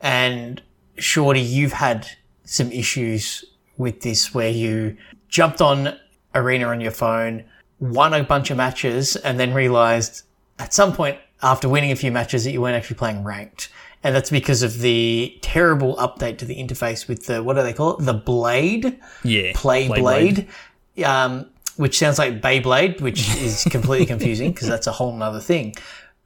[0.00, 0.62] And
[0.96, 2.08] Shorty, you've had
[2.50, 3.44] some issues
[3.78, 4.96] with this where you
[5.28, 5.96] jumped on
[6.34, 7.44] Arena on your phone,
[7.78, 10.24] won a bunch of matches, and then realized
[10.58, 13.70] at some point after winning a few matches that you weren't actually playing ranked.
[14.02, 17.72] And that's because of the terrible update to the interface with the, what do they
[17.72, 18.04] call it?
[18.04, 18.98] The Blade?
[19.22, 20.48] Yeah, Play Blade.
[20.96, 21.06] Blade.
[21.06, 25.74] Um, which sounds like Beyblade, which is completely confusing because that's a whole nother thing.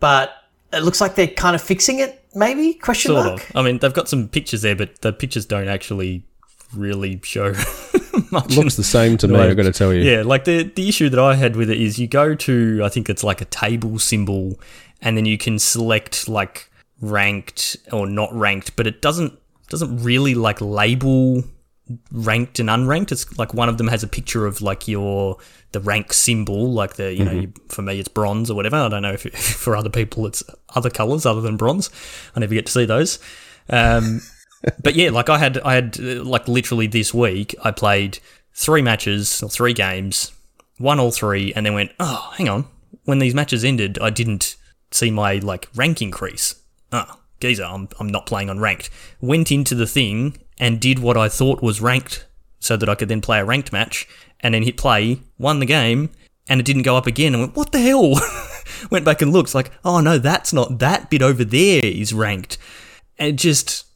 [0.00, 0.30] But
[0.76, 2.24] it looks like they're kind of fixing it.
[2.34, 3.50] Maybe question Sort mark.
[3.50, 3.56] of.
[3.56, 6.24] I mean, they've got some pictures there, but the pictures don't actually
[6.74, 7.52] really show
[8.30, 8.56] much.
[8.56, 9.38] Looks the same to me.
[9.38, 10.02] I've got to tell you.
[10.02, 12.88] Yeah, like the the issue that I had with it is you go to I
[12.88, 14.58] think it's like a table symbol,
[15.00, 20.34] and then you can select like ranked or not ranked, but it doesn't doesn't really
[20.34, 21.44] like label
[22.10, 23.12] ranked and unranked.
[23.12, 25.36] It's like one of them has a picture of like your
[25.72, 28.76] the rank symbol, like the you know you, for me it's bronze or whatever.
[28.76, 30.42] I don't know if, if for other people it's
[30.74, 31.90] other colors other than bronze.
[32.34, 33.18] I never get to see those.
[33.68, 34.20] Um,
[34.82, 38.18] but yeah, like I had, I had like literally this week, I played
[38.54, 40.32] three matches or three games,
[40.78, 42.66] won all three, and then went, oh, hang on.
[43.04, 44.56] When these matches ended, I didn't
[44.90, 46.54] see my like rank increase.
[46.92, 48.88] Oh, geezer, I'm, I'm not playing on ranked.
[49.20, 52.26] Went into the thing and did what I thought was ranked
[52.60, 54.06] so that I could then play a ranked match
[54.40, 56.10] and then hit play, won the game,
[56.48, 57.34] and it didn't go up again.
[57.34, 58.14] And went, what the hell?
[58.90, 62.58] went back and looked like, oh no, that's not that bit over there is ranked.
[63.18, 63.86] And it just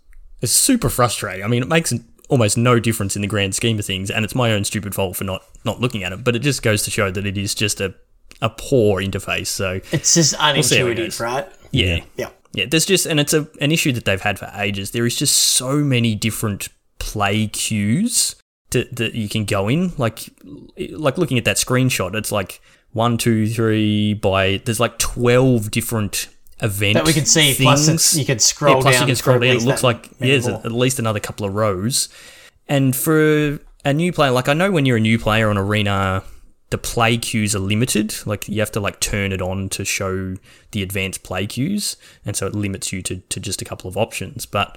[0.40, 1.44] it's super frustrating.
[1.44, 1.92] I mean, it makes
[2.28, 5.16] almost no difference in the grand scheme of things, and it's my own stupid fault
[5.16, 6.24] for not not looking at it.
[6.24, 7.94] But it just goes to show that it is just a
[8.40, 9.48] a poor interface.
[9.48, 11.46] So It's just see how it unintuitive, right?
[11.72, 12.04] yeah, Yeah.
[12.16, 12.28] yeah.
[12.66, 14.90] There's just and it's a an issue that they've had for ages.
[14.90, 16.68] There is just so many different
[16.98, 18.36] play queues
[18.70, 19.92] to, that you can go in.
[19.96, 20.28] Like
[20.90, 22.60] like looking at that screenshot, it's like
[22.92, 26.28] one, two, three by there's like twelve different
[26.60, 27.52] event That we can see.
[27.52, 27.86] Things.
[27.86, 29.02] Plus, you can scroll yeah, plus down.
[29.02, 29.56] you can scroll down.
[29.56, 32.08] It looks like yeah, there's at least another couple of rows.
[32.68, 36.22] And for a new player, like I know when you're a new player on Arena,
[36.70, 38.14] the play cues are limited.
[38.26, 40.36] Like you have to like turn it on to show
[40.72, 43.96] the advanced play cues, and so it limits you to, to just a couple of
[43.96, 44.46] options.
[44.46, 44.76] But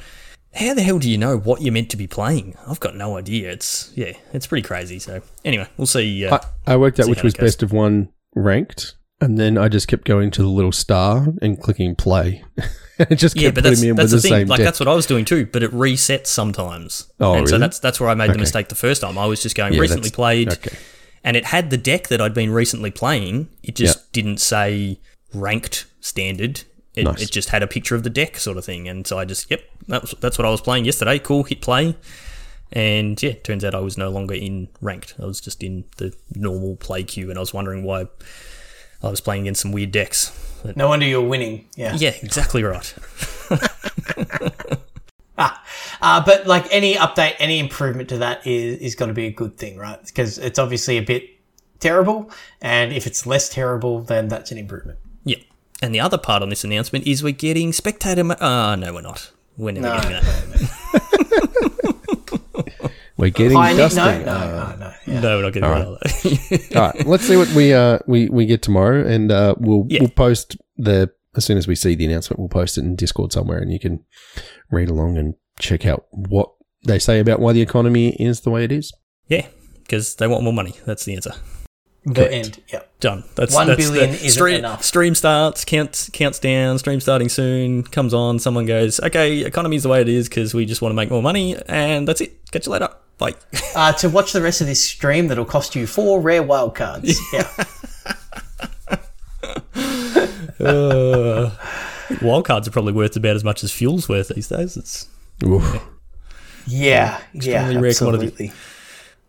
[0.54, 2.56] how the hell do you know what you're meant to be playing?
[2.68, 3.52] I've got no idea.
[3.52, 5.00] It's yeah, it's pretty crazy.
[5.00, 6.26] So anyway, we'll see.
[6.26, 7.46] Uh, I, I worked out which was goes.
[7.48, 11.62] best of one ranked, and then I just kept going to the little star and
[11.62, 12.44] clicking play.
[13.00, 14.40] it just kept yeah, but putting that's, me in that's with the the, thing.
[14.42, 14.66] same Like deck.
[14.66, 15.46] that's what I was doing too.
[15.46, 17.12] But it resets sometimes.
[17.20, 19.18] Oh, and so that's that's where I made the mistake the first time.
[19.18, 20.54] I was just going Yeah, recently played.
[20.54, 20.78] okay.
[21.24, 23.50] And it had the deck that I'd been recently playing.
[23.64, 24.04] It just Yeah.
[24.12, 25.00] didn't say
[25.34, 26.62] ranked standard.
[26.96, 27.22] It, Nice.
[27.22, 29.50] it just had a picture of the deck sort of thing, and so I just
[29.50, 31.20] yep, that's that's what I was playing yesterday.
[31.20, 31.96] Cool, hit play,
[32.74, 35.16] and yeah, turns out I was no longer in ranked.
[35.22, 38.08] I was just in the normal play queue, and I was wondering why
[39.02, 40.32] I was playing against some weird decks.
[40.64, 41.66] But, No wonder you're winning.
[41.76, 41.96] Yeah.
[41.96, 42.94] yeah, exactly right.
[46.02, 49.32] Uh, but like any update, any improvement to that is is going to be a
[49.32, 50.04] good thing, right?
[50.04, 51.24] Because it's obviously a bit
[51.80, 54.98] terrible, and if it's less terrible, then that's an improvement.
[55.26, 55.38] Yeah,
[55.82, 58.24] and the other part on this announcement is we're getting spectator.
[58.24, 59.32] Ma- oh no, we're not.
[59.58, 61.92] We're never No, getting that.
[63.18, 64.00] We're getting Pioneer- dusty.
[64.02, 64.94] no, no, Uh, no, no.
[65.06, 65.20] Yeah.
[65.20, 66.72] No, we're not getting rid of that.
[66.76, 70.00] All right, let's see what we uh we, we get tomorrow, and uh, we'll Yeah.
[70.00, 73.32] we'll post the as soon as we see the announcement, we'll post it in Discord
[73.32, 74.04] somewhere, and you can
[74.70, 76.50] read along and check out what
[76.86, 78.92] they say about why the economy is the way it is.
[79.28, 79.48] yeah,
[79.84, 80.74] because they want more money.
[80.86, 81.34] That's the answer.
[82.04, 82.34] The Correct.
[82.34, 82.64] end.
[82.74, 83.00] Yep.
[83.00, 83.24] Done.
[83.36, 84.84] That's One that's billion the isn't stream, enough.
[84.84, 86.80] Stream starts, counts counts down.
[86.80, 87.84] Stream starting soon.
[87.84, 88.40] Comes on.
[88.40, 91.22] Someone goes, "Okay, economy's the way it is because we just want to make more
[91.22, 92.50] money," and that's it.
[92.52, 92.90] Catch you later.
[93.20, 93.36] Bye.
[93.76, 97.16] Uh, to watch the rest of this stream, that'll cost you four rare wildcards.
[97.34, 97.48] Yeah.
[100.66, 101.52] Uh,
[102.20, 104.78] wildcards are probably worth about as much as fuel's worth these days.
[104.78, 105.08] It's
[105.44, 105.64] Oof.
[106.68, 107.20] Yeah.
[107.34, 107.70] Yeah.
[107.70, 108.26] Extremely rare commodity.
[108.28, 108.54] Absolutely.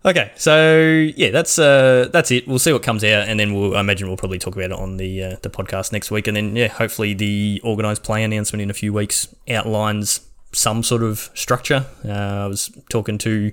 [0.04, 0.80] Okay, so
[1.16, 2.48] yeah, that's uh, that's it.
[2.48, 4.72] We'll see what comes out, and then we'll, I imagine we'll probably talk about it
[4.72, 8.62] on the uh, the podcast next week, and then yeah, hopefully the organised play announcement
[8.62, 11.86] in a few weeks outlines some sort of structure.
[12.04, 13.52] Uh, I was talking to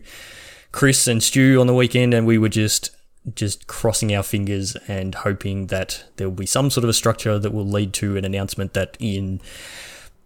[0.71, 2.89] Chris and Stu on the weekend, and we were just
[3.35, 7.39] just crossing our fingers and hoping that there will be some sort of a structure
[7.39, 9.41] that will lead to an announcement that in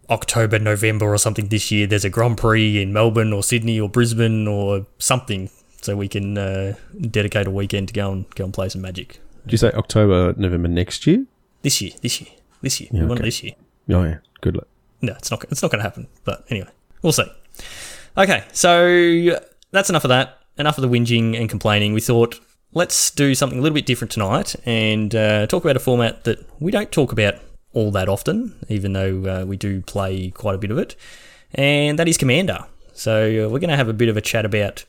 [0.09, 3.87] October, November, or something this year, there's a Grand Prix in Melbourne or Sydney or
[3.89, 5.49] Brisbane or something,
[5.81, 9.19] so we can uh, dedicate a weekend to go and go and play some Magic
[9.45, 11.25] Did you say October, November next year?
[11.61, 11.91] this year.
[12.01, 12.29] This year.
[12.61, 12.89] This year.
[12.91, 13.53] Yeah, we want it this year.
[13.89, 14.67] Oh yeah, good luck.
[15.01, 15.43] No, it's not.
[15.45, 16.07] It's not going to happen.
[16.23, 16.69] But anyway,
[17.01, 17.25] we'll see.
[18.17, 19.39] Okay, so
[19.71, 20.39] that's enough of that.
[20.57, 21.93] Enough of the whinging and complaining.
[21.93, 22.39] We thought
[22.73, 26.39] let's do something a little bit different tonight and uh, talk about a format that
[26.59, 27.36] we don't talk about
[27.73, 30.95] all that often, even though uh, we do play quite a bit of it,
[31.53, 32.65] and that is Commander.
[32.93, 34.86] So uh, we're going to have a bit of a chat about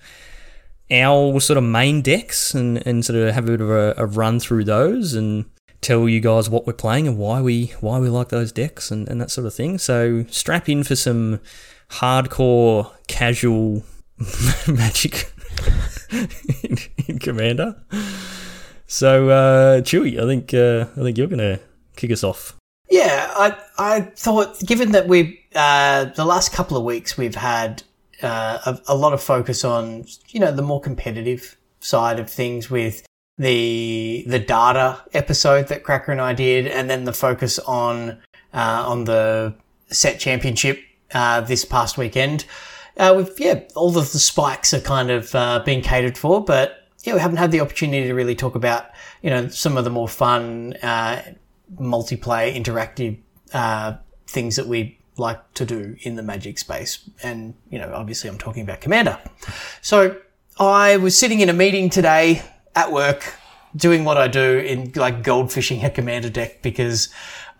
[0.91, 4.07] our sort of main decks and, and sort of have a bit of a, a
[4.07, 5.47] run through those and
[5.81, 9.09] tell you guys what we're playing and why we why we like those decks and,
[9.09, 9.79] and that sort of thing.
[9.79, 11.41] So strap in for some
[11.91, 13.85] hardcore casual
[14.69, 15.33] magic
[16.63, 17.77] in, in Commander.
[18.87, 21.61] So uh, Chewy, I think uh, I think you're gonna
[21.97, 22.57] kick us off.
[22.91, 27.83] Yeah, I I thought given that we uh, the last couple of weeks we've had
[28.23, 32.71] uh, a, a lot of focus on you know the more competitive side of things
[32.71, 33.07] with
[33.39, 38.19] the the data episode that Cracker and I did, and then the focus on
[38.53, 39.55] uh, on the
[39.89, 40.81] set championship
[41.13, 42.45] uh, this past weekend.
[42.97, 46.89] Uh, we've yeah, all of the spikes are kind of uh, being catered for, but
[47.03, 48.87] yeah, we haven't had the opportunity to really talk about
[49.23, 51.23] you know some of the more fun uh,
[51.77, 53.19] multiplayer interactive
[53.53, 53.95] uh,
[54.27, 57.09] things that we like to do in the magic space.
[57.23, 59.19] And, you know, obviously I'm talking about Commander.
[59.81, 60.21] So
[60.59, 62.43] I was sitting in a meeting today
[62.75, 63.35] at work
[63.77, 67.09] doing what I do in like gold fishing a Commander deck because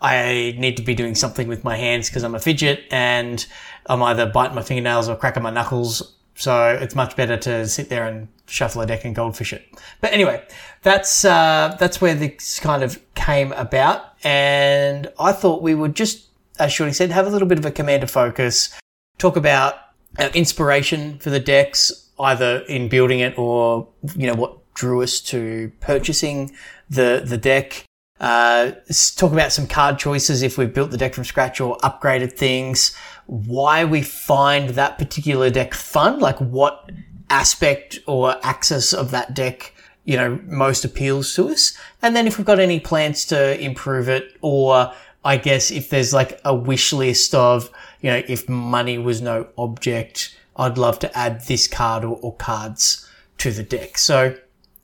[0.01, 3.45] I need to be doing something with my hands because I'm a fidget and
[3.87, 6.13] I'm either biting my fingernails or cracking my knuckles.
[6.35, 9.65] So it's much better to sit there and shuffle a deck and goldfish it.
[10.01, 10.43] But anyway,
[10.81, 16.25] that's uh, that's where this kind of came about, and I thought we would just,
[16.59, 18.77] as Shorty said, have a little bit of a commander focus,
[19.17, 19.75] talk about
[20.19, 25.21] our inspiration for the decks, either in building it or you know what drew us
[25.21, 26.51] to purchasing
[26.89, 27.85] the the deck.
[28.19, 28.71] Uh,
[29.15, 32.95] talk about some card choices if we've built the deck from scratch or upgraded things.
[33.25, 36.89] Why we find that particular deck fun, like what
[37.29, 39.73] aspect or axis of that deck
[40.03, 44.07] you know most appeals to us and then if we've got any plans to improve
[44.07, 47.69] it or i guess if there's like a wish list of
[48.01, 52.35] you know if money was no object i'd love to add this card or, or
[52.35, 54.35] cards to the deck so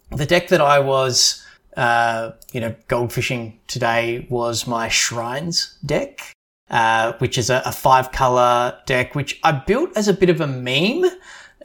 [0.09, 1.40] the deck that i was
[1.77, 6.33] uh, you know goldfishing today was my shrines deck
[6.69, 10.41] uh, which is a, a five color deck which i built as a bit of
[10.41, 11.05] a meme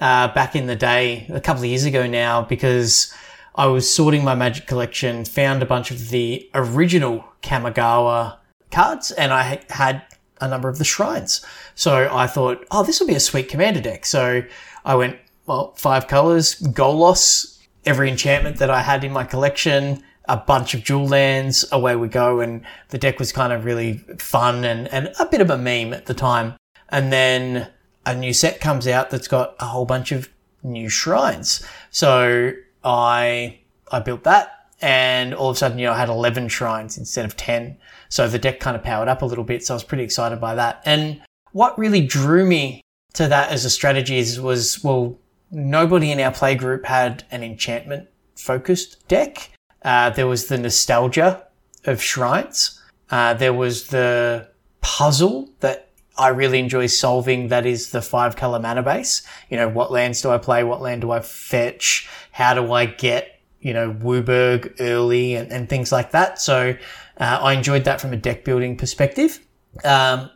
[0.00, 3.12] uh, back in the day, a couple of years ago now, because
[3.54, 8.38] I was sorting my magic collection, found a bunch of the original Kamigawa
[8.70, 10.02] cards, and I had
[10.40, 11.44] a number of the shrines.
[11.74, 14.04] So I thought, oh, this will be a sweet commander deck.
[14.04, 14.42] So
[14.84, 15.16] I went,
[15.46, 17.55] well, five colors, Golos,
[17.86, 22.08] every enchantment that I had in my collection, a bunch of dual lands, away we
[22.08, 22.40] go.
[22.40, 25.94] And the deck was kind of really fun and, and a bit of a meme
[25.94, 26.54] at the time.
[26.88, 27.68] And then
[28.04, 30.28] a new set comes out that's got a whole bunch of
[30.62, 31.64] new shrines.
[31.90, 32.52] So
[32.84, 36.98] I I built that and all of a sudden, you know, I had 11 shrines
[36.98, 37.78] instead of 10.
[38.08, 39.64] So the deck kind of powered up a little bit.
[39.64, 40.82] So I was pretty excited by that.
[40.84, 41.22] And
[41.52, 42.82] what really drew me
[43.14, 45.18] to that as a strategy is, was, well,
[45.50, 49.50] nobody in our play group had an enchantment focused deck.
[49.82, 51.46] Uh, there was the nostalgia
[51.84, 52.82] of shrines.
[53.10, 54.48] Uh, there was the
[54.80, 57.48] puzzle that I really enjoy solving.
[57.48, 59.22] That is the five color mana base.
[59.50, 60.64] You know, what lands do I play?
[60.64, 62.08] What land do I fetch?
[62.32, 66.40] How do I get, you know, WUBRG early and, and things like that.
[66.40, 66.76] So,
[67.18, 69.40] uh, I enjoyed that from a deck building perspective.
[69.84, 70.30] Um,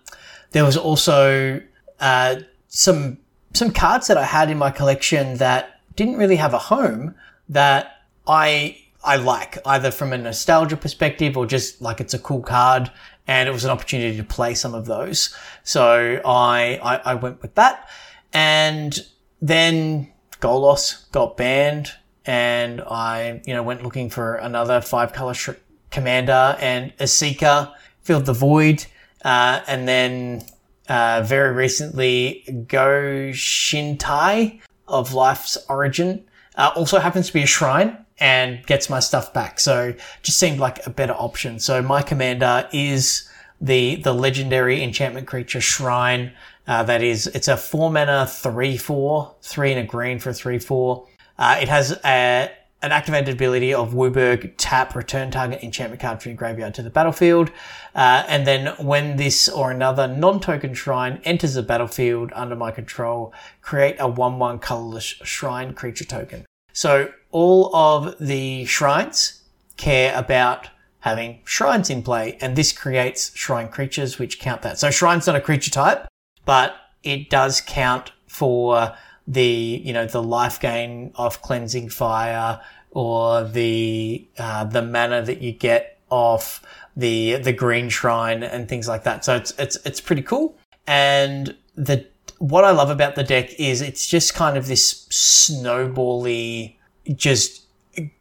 [0.53, 1.61] there was also,
[1.99, 2.37] uh,
[2.69, 3.19] some,
[3.53, 7.15] some cards that I had in my collection that didn't really have a home
[7.49, 12.43] that I I like either from a nostalgia perspective or just like it's a cool
[12.43, 12.91] card
[13.27, 15.35] and it was an opportunity to play some of those.
[15.63, 17.89] So I, I, I went with that.
[18.33, 18.99] And
[19.41, 21.93] then Golos got banned
[22.27, 25.51] and I, you know, went looking for another five color sh-
[25.91, 28.85] commander and a seeker filled the void.
[29.25, 30.43] Uh, and then,
[30.91, 36.25] uh, very recently, Go Shintai of Life's Origin,
[36.57, 39.61] uh, also happens to be a shrine and gets my stuff back.
[39.61, 41.61] So just seemed like a better option.
[41.61, 43.29] So my commander is
[43.61, 46.33] the the legendary enchantment creature Shrine.
[46.67, 50.59] Uh, that is, it's a four mana three four three and a green for three
[50.59, 51.07] four.
[51.39, 52.51] Uh, it has a,
[52.83, 56.91] an activated ability of WUBRG tap return target enchantment card from your graveyard to the
[56.91, 57.51] battlefield.
[57.95, 63.35] Uh, and then when this or another non-token shrine enters the battlefield under my control,
[63.61, 66.47] create a 1-1 colorless shrine creature token.
[66.73, 69.43] So all of the shrines
[69.77, 70.69] care about
[71.01, 74.79] having shrines in play, and this creates shrine creatures which count that.
[74.79, 76.07] So shrine's not a creature type,
[76.45, 78.95] but it does count for
[79.31, 82.61] the you know the life gain of cleansing fire
[82.91, 86.63] or the uh, the mana that you get off
[86.97, 89.25] the the green shrine and things like that.
[89.25, 90.57] So it's it's it's pretty cool.
[90.87, 92.07] And the
[92.39, 96.77] what I love about the deck is it's just kind of this snowbally
[97.15, 97.63] just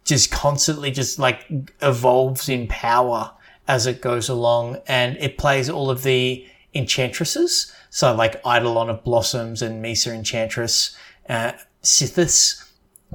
[0.04, 1.46] just constantly just like
[1.82, 3.32] evolves in power
[3.68, 7.74] as it goes along and it plays all of the enchantresses.
[7.90, 10.96] So like Eidolon of Blossoms and Mesa Enchantress,
[11.28, 12.70] uh, Sythis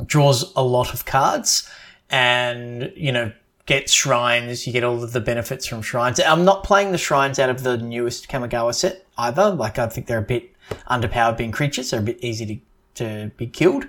[0.07, 1.69] draws a lot of cards
[2.11, 3.33] and, you know,
[3.67, 4.67] get shrines.
[4.67, 6.21] You get all of the benefits from shrines.
[6.21, 9.51] I'm not playing the shrines out of the newest Kamigawa set either.
[9.51, 10.51] Like I think they're a bit
[10.91, 11.91] underpowered being creatures.
[11.91, 12.63] They're a bit easy
[12.95, 13.87] to, to be killed.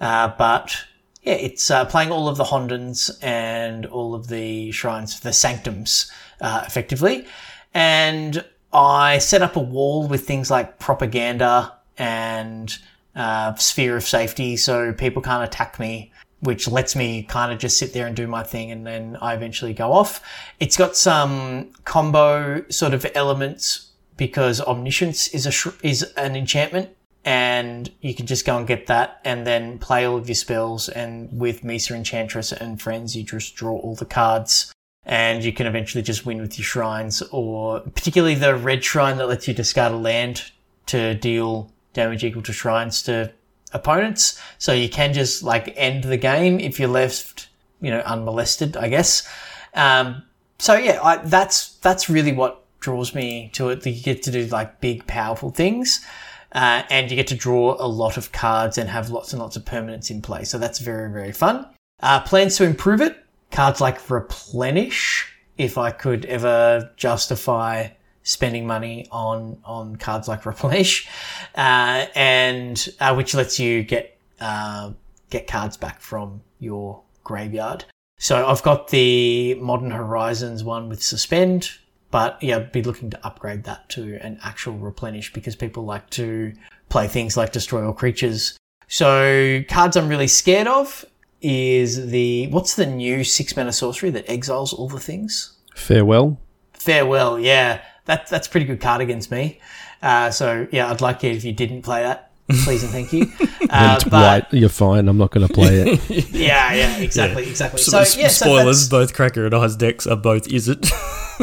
[0.00, 0.76] Uh, but
[1.22, 6.10] yeah, it's uh, playing all of the Hondens and all of the shrines, the sanctums,
[6.40, 7.26] uh, effectively.
[7.74, 12.76] And I set up a wall with things like propaganda and
[13.16, 17.78] uh, sphere of safety, so people can't attack me, which lets me kind of just
[17.78, 20.22] sit there and do my thing, and then I eventually go off.
[20.60, 26.90] It's got some combo sort of elements because omniscience is a sh- is an enchantment
[27.24, 30.88] and you can just go and get that and then play all of your spells
[30.88, 34.72] and with Mesa Enchantress and friends you just draw all the cards
[35.08, 39.26] and you can eventually just win with your shrines or particularly the red shrine that
[39.26, 40.52] lets you discard a land
[40.86, 43.32] to deal damage equal to shrines to
[43.72, 44.40] opponents.
[44.58, 47.48] So you can just like end the game if you're left,
[47.80, 49.26] you know, unmolested, I guess.
[49.72, 50.24] Um,
[50.58, 53.86] so yeah, I, that's, that's really what draws me to it.
[53.86, 56.04] You get to do like big, powerful things.
[56.52, 59.56] Uh, and you get to draw a lot of cards and have lots and lots
[59.56, 60.44] of permanents in play.
[60.44, 61.66] So that's very, very fun.
[62.00, 63.22] Uh, plans to improve it.
[63.50, 65.32] Cards like replenish.
[65.56, 67.88] If I could ever justify
[68.22, 71.08] spending money on on cards like replenish,
[71.56, 74.92] uh, and uh, which lets you get uh,
[75.30, 77.84] get cards back from your graveyard.
[78.18, 81.70] So I've got the Modern Horizons one with suspend,
[82.10, 86.10] but yeah, I'd be looking to upgrade that to an actual replenish because people like
[86.10, 86.52] to
[86.88, 88.56] play things like destroy all creatures.
[88.88, 91.04] So cards I'm really scared of
[91.40, 95.56] is the what's the new six mana sorcery that exiles all the things?
[95.74, 96.38] Farewell.
[96.74, 99.60] Farewell, yeah, that that's a pretty good card against me.
[100.02, 102.30] Uh, so yeah, I'd like it if you didn't play that,
[102.64, 103.26] please and thank you.
[103.70, 104.46] Uh, it's white.
[104.50, 105.08] You're fine.
[105.08, 106.10] I'm not going to play it.
[106.30, 107.82] yeah, yeah, exactly, exactly.
[107.82, 110.90] So, So yeah, spoilers: that's- both Cracker and I's decks are both is it?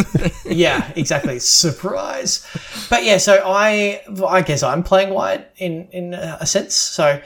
[0.45, 1.37] yeah, exactly.
[1.37, 2.43] Surprise.
[2.89, 6.73] But yeah, so I I guess I'm playing white in in a sense.
[6.73, 7.21] So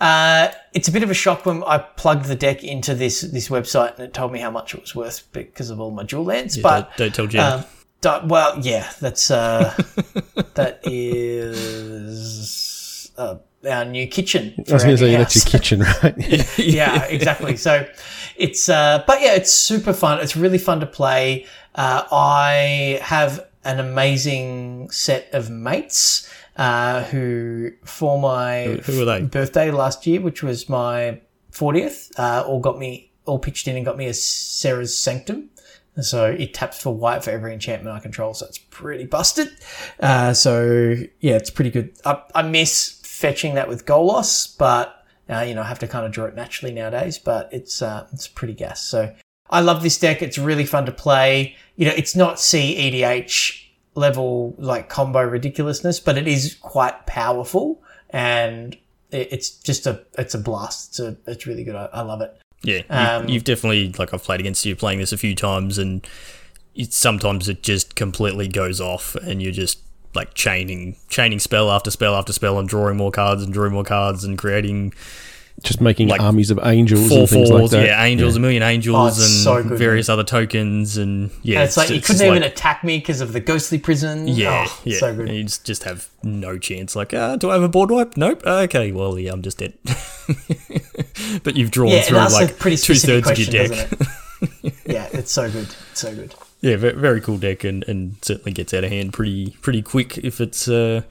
[0.00, 3.48] uh, it's a bit of a shock when I plugged the deck into this this
[3.48, 6.24] website and it told me how much it was worth because of all my dual
[6.24, 6.56] lands.
[6.58, 7.52] but don't, don't tell Jen.
[7.52, 7.64] um,
[8.00, 9.74] don't- well, yeah, that's uh,
[10.54, 10.80] that
[12.14, 13.36] is uh,
[13.68, 14.54] our new kitchen.
[14.68, 16.14] I was going to say that's your kitchen, right?
[16.58, 17.56] yeah, exactly.
[17.56, 17.86] So
[18.36, 20.20] it's, uh, but yeah, it's super fun.
[20.20, 21.46] It's really fun to play.
[21.74, 26.26] Uh, I have an amazing set of mates
[26.56, 31.20] uh, who, for my Who- who birthday last year, which was my
[31.52, 35.50] 40th, uh, all got me, all pitched in and got me a Serra's Sanctum.
[36.00, 38.32] So it taps for white for every enchantment I control.
[38.32, 39.48] So it's pretty busted.
[39.98, 41.92] Uh, so yeah, it's pretty good.
[42.04, 46.06] I, I miss fetching that with Golos, but uh, you know I have to kind
[46.06, 47.18] of draw it naturally nowadays.
[47.18, 48.82] But it's uh, it's pretty gas.
[48.82, 49.12] So
[49.50, 50.22] I love this deck.
[50.22, 51.56] It's really fun to play.
[51.76, 58.76] You know, it's not CEDH level like combo ridiculousness, but it is quite powerful and
[59.12, 60.90] it's just a it's a blast.
[60.90, 61.74] It's a it's really good.
[61.74, 62.36] I, I love it.
[62.62, 65.78] Yeah, Um, you, you've definitely like I've played against you playing this a few times,
[65.78, 66.06] and
[66.74, 69.80] it's sometimes it just completely goes off, and you're just
[70.14, 73.84] like chaining, chaining spell after spell after spell, and drawing more cards and drawing more
[73.84, 74.92] cards and creating
[75.62, 77.86] Just making Like armies of angels four and things fours, like that.
[77.86, 81.64] yeah, angels, a million angels, Oh, and so good, various other tokens, and yeah, And
[81.68, 84.26] it's like you couldn't even like- attack me because of the ghostly prison.
[84.26, 85.28] yeah, Oh, yeah, so good.
[85.28, 86.96] and you just, just have no chance.
[86.96, 88.16] Like, uh, do I have a board wipe?
[88.16, 88.42] Nope.
[88.46, 89.74] Okay, well, yeah, I'm just dead.
[91.42, 93.92] but you've drawn Yeah, through like a pretty two specific thirds of your deck.
[93.92, 94.74] it?
[94.86, 95.68] yeah, it's so good.
[95.90, 96.34] It's so good.
[96.62, 100.40] Yeah, very cool deck, and, and certainly gets out of hand pretty pretty quick if
[100.40, 101.02] it's uh,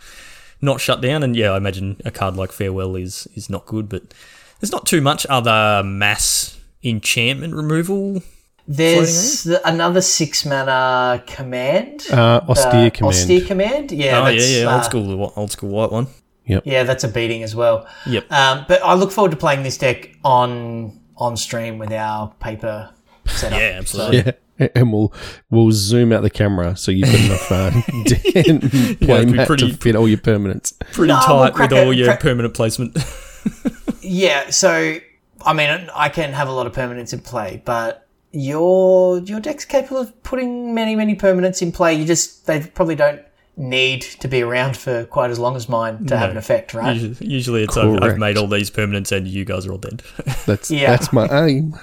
[0.61, 1.23] not shut down.
[1.23, 4.13] And yeah, I imagine a card like Farewell is is not good, but
[4.59, 8.21] there's not too much other mass enchantment removal.
[8.67, 12.03] There's the, another six mana command.
[12.11, 13.15] Uh, austere Uh, command.
[13.15, 13.91] Austere command.
[13.91, 14.21] Yeah.
[14.21, 16.07] oh yeah, that's, yeah, uh, old school old school white one.
[16.45, 17.87] Yeah, that's a beating as well.
[18.07, 18.31] Yep.
[18.31, 22.89] Um, but I look forward to playing this deck on on stream with our paper
[23.27, 23.59] setup.
[23.59, 24.33] Yeah, absolutely.
[24.59, 25.13] Yeah, and we'll
[25.49, 27.71] we'll zoom out the camera so you've got enough uh,
[29.05, 30.73] play be mat pretty- to fit all your permanents.
[30.91, 32.97] Pretty No, tight we'll with crack all your crack- permanent placement.
[34.11, 34.97] Yeah, so
[35.45, 39.65] I mean, I can have a lot of permanents in play, but your your deck's
[39.65, 41.93] capable of putting many many permanents in play.
[41.93, 43.21] You just they probably don't
[43.55, 46.95] need to be around for quite as long as mine to have an effect, right?
[46.95, 50.01] usually, usually it's I've, I've made all these permanents and you guys are all dead.
[50.45, 50.91] That's Yeah.
[50.91, 51.77] that's my aim.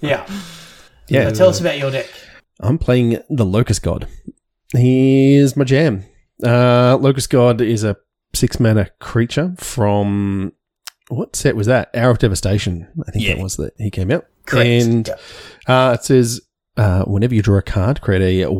[0.00, 0.26] Yeah.
[1.08, 2.08] Yeah, So tell us about your deck.
[2.60, 4.08] I'm playing the Locust God.
[4.72, 6.04] Here's my jam.
[6.42, 7.96] Uh, Locust God is a
[8.34, 10.52] six mana creature from
[11.08, 11.90] what set was that?
[11.94, 12.88] Hour of Devastation.
[13.06, 13.34] I think Yeah.
[13.34, 14.26] that was that he came out.
[14.46, 14.68] Correct.
[14.84, 15.20] And Yep.
[15.66, 16.40] uh, it says
[16.76, 18.50] uh, whenever you draw a card, create a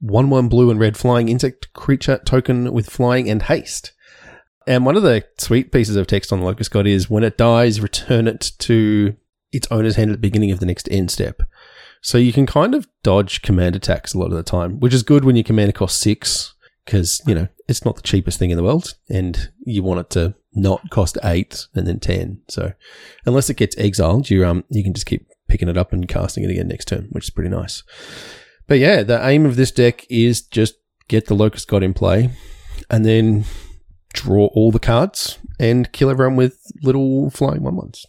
[0.00, 3.92] one one blue and red flying insect creature token with flying and haste.
[4.66, 7.36] And one of the sweet pieces of text on the Locust God is when it
[7.36, 9.14] dies, return it to
[9.52, 11.42] its owner's hand at the beginning of the next end step.
[12.00, 15.02] So you can kind of dodge command attacks a lot of the time, which is
[15.02, 18.56] good when your commander costs six, because, you know, it's not the cheapest thing in
[18.58, 22.40] the world, and you want it to not cost eight and then ten.
[22.48, 22.72] So
[23.26, 26.44] unless it gets exiled, you um you can just keep picking it up and casting
[26.44, 27.82] it again next turn, which is pretty nice.
[28.66, 30.74] But yeah, the aim of this deck is just
[31.08, 32.30] get the Locust God in play,
[32.90, 33.44] and then
[34.12, 38.06] draw all the cards and kill everyone with little flying one ones.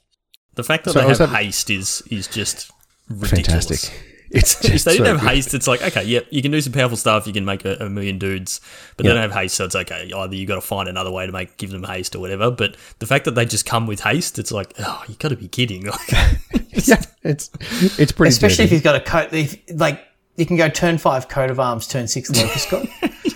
[0.53, 2.71] The fact that So they have having- haste is is just
[3.09, 3.67] ridiculous.
[3.67, 4.14] Fantastic.
[4.35, 5.29] It's If just they didn't so have good.
[5.29, 7.25] haste, it's like okay, yep, you can do some powerful stuff.
[7.25, 8.59] You can make a, a million dudes,
[8.97, 9.11] but Yeah.
[9.11, 10.11] they don't have haste, so it's okay.
[10.15, 12.51] Either you got to find another way to make give them haste or whatever.
[12.51, 15.37] But the fact that they just come with haste, it's like, oh, you got to
[15.37, 15.85] be kidding!
[15.95, 16.11] Like,
[16.87, 17.49] yeah, it's
[17.97, 18.29] it's pretty.
[18.29, 18.75] Especially if dirty.
[18.75, 20.03] he's got a coat, if, like
[20.35, 22.87] you can go turn five coat of arms, turn six locust god,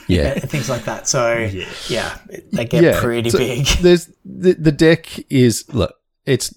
[0.10, 0.34] yeah.
[0.34, 1.08] and things like that.
[1.08, 1.66] So Yeah.
[1.88, 2.18] yeah,
[2.52, 3.66] they get pretty so big.
[3.82, 5.96] There's the the deck is look,
[6.26, 6.54] it's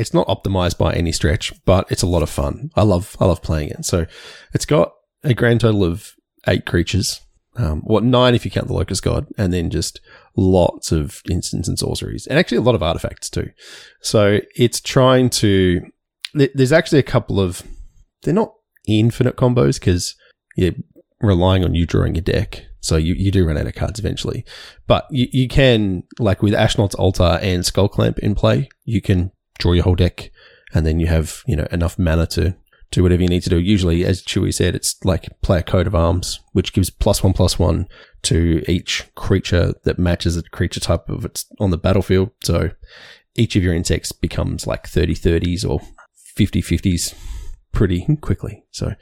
[0.00, 2.70] it's not optimized by any stretch, but it's a lot of fun.
[2.74, 3.84] I love I love playing it.
[3.84, 4.06] So
[4.54, 6.14] it's got a grand total of
[6.48, 7.20] eight creatures.
[7.56, 10.00] Um, what nine if you count the locust god, and then just
[10.36, 13.50] lots of instants and sorceries, and actually a lot of artifacts too.
[14.00, 15.82] So it's trying to.
[16.32, 17.62] There's actually a couple of.
[18.22, 18.54] They're not
[18.86, 20.14] infinite combos because
[20.56, 20.74] you're
[21.20, 24.44] relying on you drawing your deck, so you, you do run out of cards eventually.
[24.86, 29.32] But you, you can, like with Ashnod's Altar and Skull Clamp in play, you can
[29.60, 30.30] draw your whole deck
[30.74, 32.56] and then you have, you know, enough mana to
[32.90, 33.58] do whatever you need to do.
[33.58, 37.32] Usually, as Chewie said, it's like play a coat of arms, which gives plus one
[37.32, 37.86] plus one
[38.22, 42.30] to each creature that matches a creature type of it's on the battlefield.
[42.42, 42.70] So
[43.36, 45.80] each of your insects becomes like 30 30s or
[46.34, 47.14] 50 50s
[47.72, 48.64] pretty quickly.
[48.72, 48.94] So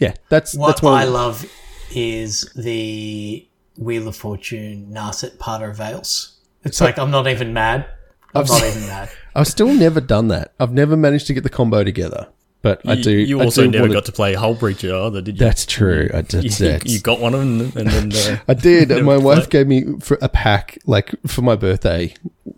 [0.00, 1.46] yeah, that's, What that's one I the- love
[1.94, 3.48] is the
[3.78, 6.40] Wheel of Fortune Narset Parter Veils.
[6.64, 7.86] It's like I'm not even mad.
[8.40, 9.10] I've not even mad.
[9.34, 10.54] I've still never done that.
[10.58, 12.28] I've never managed to get the combo together,
[12.62, 13.10] but I do.
[13.10, 15.38] You also do never got to play Hullbreacher either, did you?
[15.38, 16.08] That's true.
[16.14, 16.44] I did.
[16.44, 16.86] you, that.
[16.86, 18.88] you got one of them, and then uh, I did.
[19.04, 22.14] My wife gave me for a pack, like for my birthday.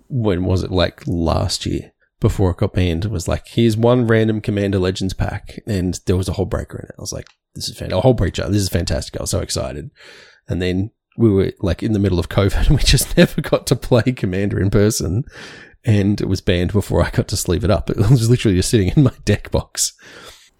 [0.08, 0.70] When was it?
[0.70, 3.04] Like last year, before it got banned.
[3.06, 6.94] Was like, here's one random Commander Legends pack, and there was a Hullbreacher in it.
[6.96, 8.04] I was like, this is fantastic.
[8.04, 8.48] A Hullbreacher.
[8.48, 9.18] This is fantastic.
[9.18, 9.90] I was so excited.
[10.48, 13.66] And then we were like in the middle of COVID, and we just never got
[13.68, 15.24] to play Commander in person.
[15.84, 17.88] And it was banned before I got to sleeve it up.
[17.90, 19.92] It was literally just sitting in my deck box.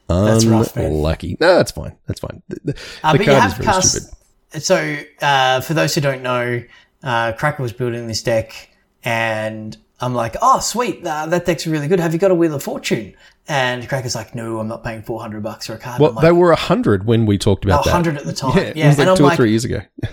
[0.08, 0.86] That's rough, man.
[0.86, 1.36] Unlucky.
[1.40, 1.96] No, that's fine.
[2.06, 2.42] That's fine.
[2.48, 3.90] The, the- Uh, the but you card have is very cast.
[4.52, 4.62] stupid.
[4.62, 6.62] So, uh, for those who don't know,
[7.02, 8.70] uh, Cracker was building this deck,
[9.04, 12.00] and I'm like, "Oh, sweet, uh, that deck's really good.
[12.00, 13.14] Have you got a Wheel of Fortune?"
[13.46, 16.32] And Cracker's like, "No, I'm not paying 400 bucks for a card." Well, like, they
[16.32, 17.90] were a hundred when we talked about that.
[17.92, 18.56] 100 at the time.
[18.56, 19.80] Yeah, Yeah, it was like and I'm two or like, three years ago.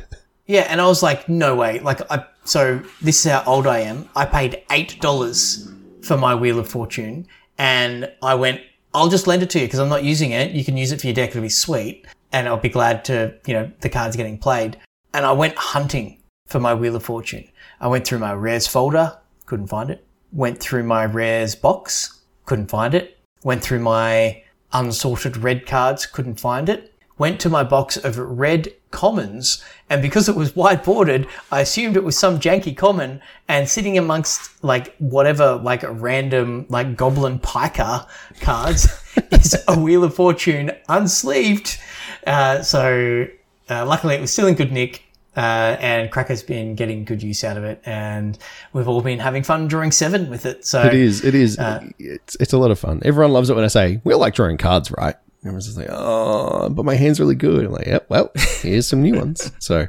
[0.46, 1.80] Yeah, and I was like, no way.
[1.80, 4.08] Like, I so this is how old I am.
[4.16, 5.72] I paid eight dollars
[6.04, 7.28] for my Wheel of Fortune,
[7.58, 8.62] and I went,
[8.94, 10.52] I'll just lend it to you because I'm not using it.
[10.52, 13.34] You can use it for your deck; it'll be sweet, and I'll be glad to,
[13.48, 14.78] you know, the cards getting played.
[15.14, 17.48] And I went hunting for my Wheel of Fortune.
[17.80, 19.18] I went through my rares folder,
[19.48, 20.06] couldn't find it.
[20.32, 23.18] Went through my rares box, couldn't find it.
[23.44, 24.44] Went through my
[24.74, 26.94] unsorted red cards, couldn't find it.
[27.18, 32.04] Went to my box of red commons, and because it was white-bordered, I assumed it
[32.04, 38.08] was some janky common, and sitting amongst like whatever, like a random, like goblin piker
[38.40, 38.88] cards
[39.32, 41.78] is a Wheel of Fortune unsleeved.
[42.26, 43.28] Uh, so,
[43.70, 45.02] uh, luckily it was still in good nick.
[45.38, 48.38] Uh, and Cracker's been getting good use out of it, and
[48.72, 50.66] we've all been having fun drawing seven with it.
[50.66, 51.26] So It is.
[51.26, 51.60] It is.
[51.60, 53.02] Uh, it's it's a lot of fun.
[53.04, 55.16] Everyone loves it when I say we all like drawing cards, right?
[55.46, 57.66] Everyone's just like, oh, but my hand's really good.
[57.66, 58.10] I'm like, yep.
[58.10, 58.32] Well,
[58.62, 59.52] here's some new ones.
[59.60, 59.88] So,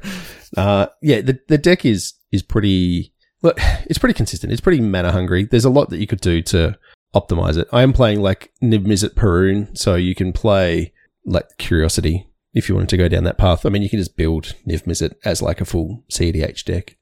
[0.57, 3.15] uh, yeah, the the deck is is pretty.
[3.43, 4.53] Look, it's pretty consistent.
[4.53, 5.45] It's pretty mana hungry.
[5.45, 6.79] There's a lot that you could do to
[7.15, 7.69] optimize it.
[7.73, 10.93] I am playing like Niv Mizzet Parun, so you can play
[11.25, 13.65] like Curiosity if you wanted to go down that path.
[13.65, 16.97] I mean, you can just build Niv Mizzet as like a full CDH deck.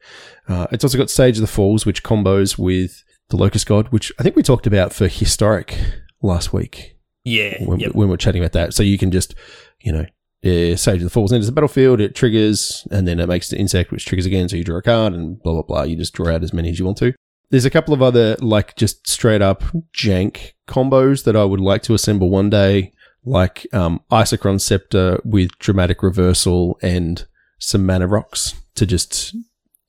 [0.48, 4.12] Uh, it's also got Sage of the Falls, which combos with the Locust God, which
[4.18, 5.76] I think we talked about for Historic
[6.22, 6.93] last week
[7.24, 7.94] yeah, when, yep.
[7.94, 8.74] when we're chatting about that.
[8.74, 9.34] So you can just,
[9.80, 10.06] you know,
[10.44, 13.58] uh, Sage of the Falls enters the battlefield, it triggers, and then it makes the
[13.58, 14.48] insect, which triggers again.
[14.48, 15.82] So you draw a card and blah, blah, blah.
[15.84, 17.14] You just draw out as many as you want to.
[17.50, 19.62] There's a couple of other, like, just straight up
[19.94, 22.92] jank combos that I would like to assemble one day,
[23.24, 27.26] like um, Isochron Scepter with Dramatic Reversal and
[27.58, 29.34] some mana rocks to just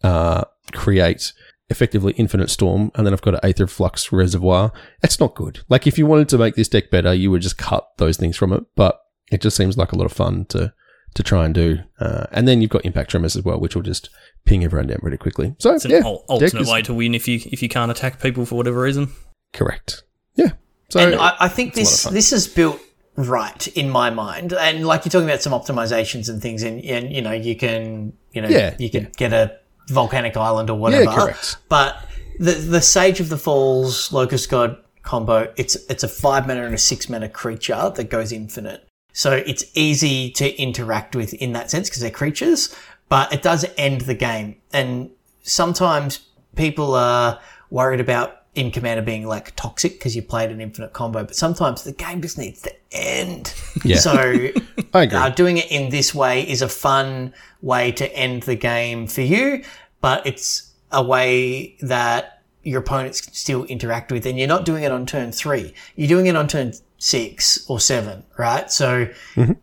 [0.03, 1.33] uh, create
[1.69, 4.71] effectively Infinite Storm, and then I've got an Aetherflux Reservoir.
[5.03, 5.59] It's not good.
[5.69, 8.37] Like if you wanted to make this deck better, you would just cut those things
[8.37, 8.63] from it.
[8.75, 8.99] But
[9.31, 10.73] it just seems like a lot of fun to
[11.15, 11.79] to try and do.
[11.99, 14.09] Uh, and then you've got Impact Tremors as well, which will just
[14.43, 15.55] ping everyone down pretty quickly.
[15.59, 17.89] So It's an yeah, ul- ultimate is- way to win if you if you can't
[17.89, 19.11] attack people for whatever reason.
[19.53, 20.03] correct.
[20.35, 20.51] Yeah.
[20.89, 22.79] So and I, I think a lot of this this is built
[23.15, 24.53] right in my mind.
[24.53, 28.13] And like you're talking about some optimizations and things, and, and you know you can
[28.33, 29.57] you know Yeah, you can get a
[29.87, 31.11] volcanic island or whatever.
[31.11, 31.57] correct.
[31.69, 31.97] But
[32.39, 36.73] the the Sage of the Falls Locust God combo, it's it's a five mana and
[36.73, 38.87] a six mana creature that goes infinite.
[39.13, 42.75] So it's easy to interact with in that sense because they're creatures,
[43.07, 44.57] but it does end the game.
[44.73, 45.09] And
[45.41, 46.19] sometimes
[46.55, 51.23] people are worried about in Commander being like toxic because you played an infinite combo,
[51.23, 53.53] but sometimes the game just needs to end.
[53.83, 53.97] Yeah.
[53.99, 54.13] So
[54.93, 55.17] I agree.
[55.17, 59.21] uh, doing it in this way is a fun way to end the game for
[59.21, 59.63] you,
[60.01, 64.83] but it's a way that your opponents can still interact with, and you're not doing
[64.83, 65.73] it on turn three.
[65.95, 68.71] You're doing it on turn six or seven, right?
[68.71, 69.07] So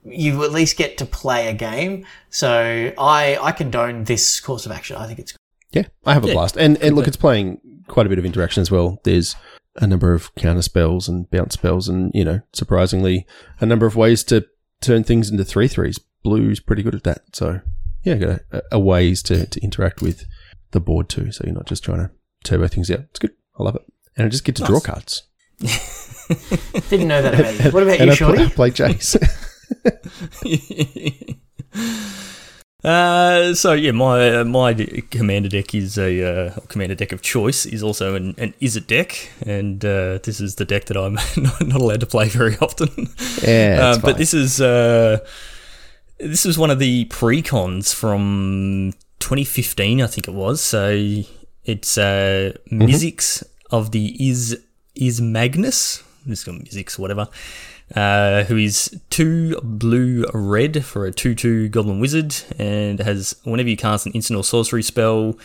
[0.04, 2.06] you at least get to play a game.
[2.30, 4.96] So I I condone this course of action.
[4.96, 5.34] I think it's
[5.72, 6.34] Yeah, I have a Yeah.
[6.34, 6.56] blast.
[6.56, 9.00] And and look, it's playing quite a bit of interaction as well.
[9.04, 9.36] There's
[9.76, 13.26] a number of counter spells and bounce spells, and you know, surprisingly,
[13.60, 14.46] a number of ways to
[14.80, 15.98] turn things into three threes.
[16.22, 17.34] Blue's pretty good at that.
[17.34, 17.60] So
[18.04, 20.26] yeah, got a, a ways to, to interact with
[20.72, 21.32] the board too.
[21.32, 22.10] So you're not just trying to
[22.44, 23.00] turbo things out.
[23.10, 23.32] It's good.
[23.58, 23.82] I love it.
[24.16, 25.22] And I just get to draw cards.
[26.88, 27.70] didn't know that about you.
[27.72, 28.44] What about and you, I play, Shorty?
[28.44, 29.16] I play Jace.
[32.84, 34.74] Uh, so yeah, my uh, my
[35.10, 39.30] commander deck is a uh, commander deck of choice is also an, an Izzet deck,
[39.46, 42.88] and uh, this is the deck that I'm not, allowed to play very often.
[43.42, 45.18] yeah, Uh, but this is uh,
[46.18, 50.60] this is one of the pre-cons from 2015, I think it was.
[50.60, 51.22] So
[51.64, 52.82] it's uh, Mm-hmm.
[52.82, 54.58] Mizzix of the is
[54.96, 56.02] Izmagnus.
[56.26, 57.28] This is Mizzix, whatever.
[57.94, 63.68] Uh, who is two blue red for a 2 2 goblin wizard and has whenever
[63.68, 65.36] you cast an instant or sorcery spell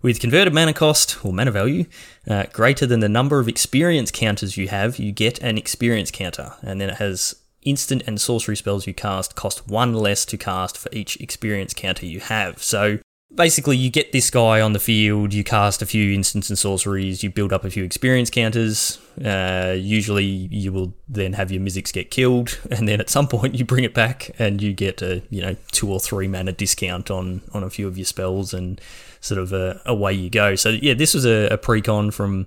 [0.00, 1.84] with converted mana cost or mana value
[2.28, 6.54] uh, greater than the number of experience counters you have, you get an experience counter.
[6.62, 10.78] And then it has instant and sorcery spells you cast cost one less to cast
[10.78, 12.62] for each experience counter you have.
[12.62, 12.98] So
[13.34, 17.22] basically, you get this guy on the field, you cast a few instants and sorceries,
[17.22, 18.98] you build up a few experience counters.
[19.24, 23.54] Uh, usually, you will then have your Mizzix get killed, and then at some point,
[23.54, 27.10] you bring it back and you get a you know two or three mana discount
[27.10, 28.80] on on a few of your spells, and
[29.20, 30.54] sort of uh, away you go.
[30.54, 32.46] So yeah, this was a, a pre-con from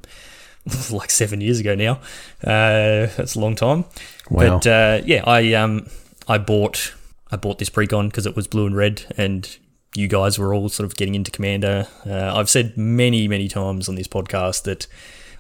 [0.92, 1.94] like seven years ago now.
[2.44, 3.86] Uh, that's a long time.
[4.30, 4.60] Wow.
[4.60, 5.88] But uh, yeah, I um
[6.28, 6.94] I bought
[7.32, 9.58] I bought this precon because it was blue and red, and
[9.96, 11.88] you guys were all sort of getting into Commander.
[12.06, 14.88] Uh, I've said many many times on this podcast that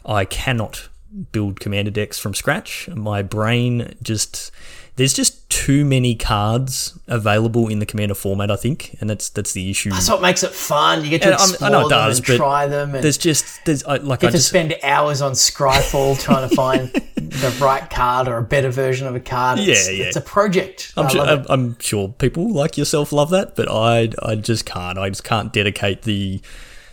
[0.05, 0.89] I cannot
[1.31, 2.87] build Commander decks from scratch.
[2.89, 4.51] My brain just
[4.95, 8.51] there's just too many cards available in the Commander format.
[8.51, 9.89] I think, and that's that's the issue.
[9.91, 11.03] That's what makes it fun.
[11.03, 13.17] You get to I'm- I know it them does, and but try them, and There's
[13.17, 16.89] just there's I, like get I to just spend hours on Scryfall trying to find
[17.15, 19.59] the right card or a better version of a card.
[19.59, 20.05] It's, Yeah, yeah.
[20.05, 20.93] It's a project.
[20.97, 21.45] I'm sure, I'm.
[21.49, 24.97] I'm sure people like yourself love that, but I I just can't.
[24.97, 26.41] I just can't dedicate the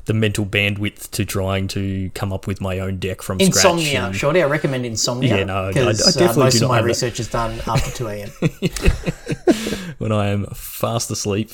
[0.09, 3.57] the mental bandwidth to trying to come up with my own deck from scratch.
[3.57, 4.43] Insomnia, Shorty.
[4.43, 5.37] I recommend Insomnia.
[5.39, 7.91] Yeah, no, I- I definitely uh, most do of my have research is done after
[7.93, 8.31] 2 a.m.
[9.99, 11.51] when I am fast asleep,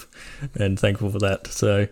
[0.54, 1.46] and thankful for that.
[1.48, 1.88] So,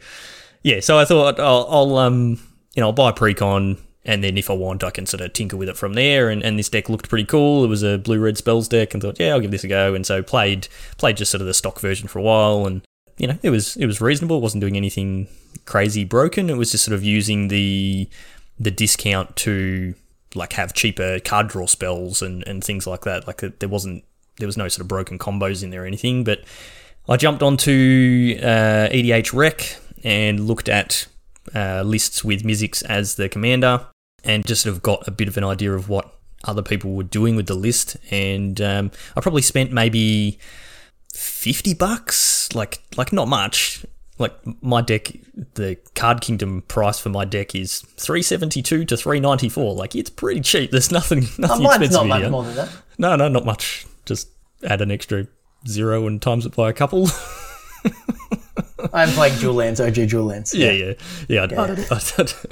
[0.62, 2.38] yeah, so I thought I'll, I'll um
[2.74, 5.32] you know I'll buy a precon, and then if I want, I can sort of
[5.32, 6.30] tinker with it from there.
[6.30, 7.64] And, and this deck looked pretty cool.
[7.64, 9.94] It was a blue red spells deck, and thought yeah I'll give this a go.
[9.94, 12.82] And so played played just sort of the stock version for a while, and
[13.18, 14.36] you know it was it was reasonable.
[14.38, 15.26] It wasn't doing anything
[15.64, 16.50] crazy broken.
[16.50, 18.08] It was just sort of using the
[18.58, 19.94] the discount to
[20.34, 23.26] like have cheaper card draw spells and, and things like that.
[23.26, 24.04] Like there wasn't
[24.38, 26.24] there was no sort of broken combos in there or anything.
[26.24, 26.44] But
[27.08, 31.06] I jumped onto uh, EDHREC and looked at
[31.54, 33.86] uh, lists with Mizzix as the commander,
[34.24, 37.02] and just sort of got a bit of an idea of what other people were
[37.02, 37.96] doing with the list.
[38.10, 40.38] And um, I probably spent maybe
[41.12, 43.84] fifty bucks, like like not much.
[44.18, 45.08] Like my deck,
[45.54, 49.74] the Card Kingdom price for my deck is three seventy two to three ninety four.
[49.74, 50.70] Like it's pretty cheap.
[50.70, 52.30] There's nothing nothing mine's expensive not much here.
[52.30, 52.68] more than that.
[52.98, 53.86] No, no, not much.
[54.04, 54.28] Just
[54.64, 55.26] add an extra
[55.66, 57.08] zero and times it by a couple.
[58.92, 60.54] I'm playing dual lands, OG dual lands.
[60.54, 60.92] yeah, yeah,
[61.28, 61.40] yeah.
[61.40, 62.44] I, I, don't, I, don't,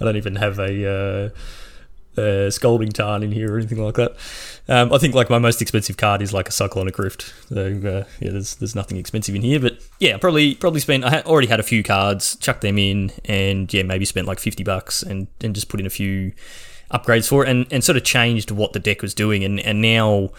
[0.00, 0.90] I don't even have a
[1.26, 1.28] uh,
[2.18, 4.16] uh, Scalding Tarn in here or anything like that.
[4.68, 7.32] Um, I think like my most expensive card is like a Cyclonic Rift.
[7.48, 11.04] So uh, yeah, there's there's nothing expensive in here, but yeah, probably probably spent.
[11.04, 14.64] I already had a few cards, chucked them in, and yeah, maybe spent like fifty
[14.64, 16.32] bucks and and just put in a few
[16.90, 19.80] upgrades for it, and and sort of changed what the deck was doing, and and
[19.80, 20.30] now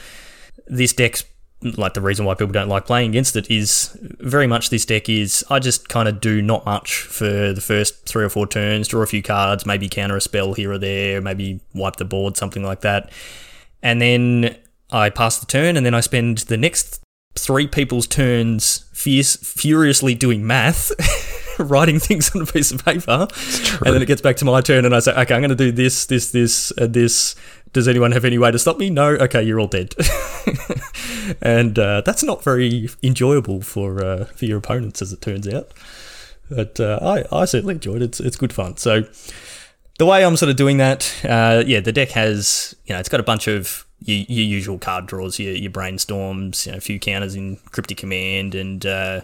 [0.68, 1.24] this deck's
[1.62, 5.10] like the reason why people don't like playing against it is very much this deck
[5.10, 8.88] is I just kind of do not much for the first three or four turns,
[8.88, 12.38] draw a few cards, maybe counter a spell here or there, maybe wipe the board,
[12.38, 13.12] something like that.
[13.84, 14.58] And then
[14.92, 17.02] I pass the turn, and then I spend the next
[17.36, 20.92] three people's turns fierce, furiously doing math.
[21.60, 23.28] writing things on a piece of paper,
[23.86, 25.56] and then it gets back to my turn, and I say, "Okay, I'm going to
[25.56, 27.36] do this, this, this, and this.
[27.74, 28.90] Does anyone have any way to stop me?
[28.90, 29.10] No.
[29.10, 29.96] Okay, you're all dead."
[31.42, 35.72] and uh, that's not very enjoyable for uh, for your opponents, as it turns out.
[36.50, 38.06] But uh, I I certainly enjoyed it.
[38.06, 38.78] It's it's good fun.
[38.78, 39.04] So
[39.98, 43.10] the way I'm sort of doing that, uh, yeah, the deck has you know it's
[43.10, 46.82] got a bunch of your, your usual card draws, your, your brainstorms, you know, a
[46.82, 49.22] few counters in Cryptic Command, and uh,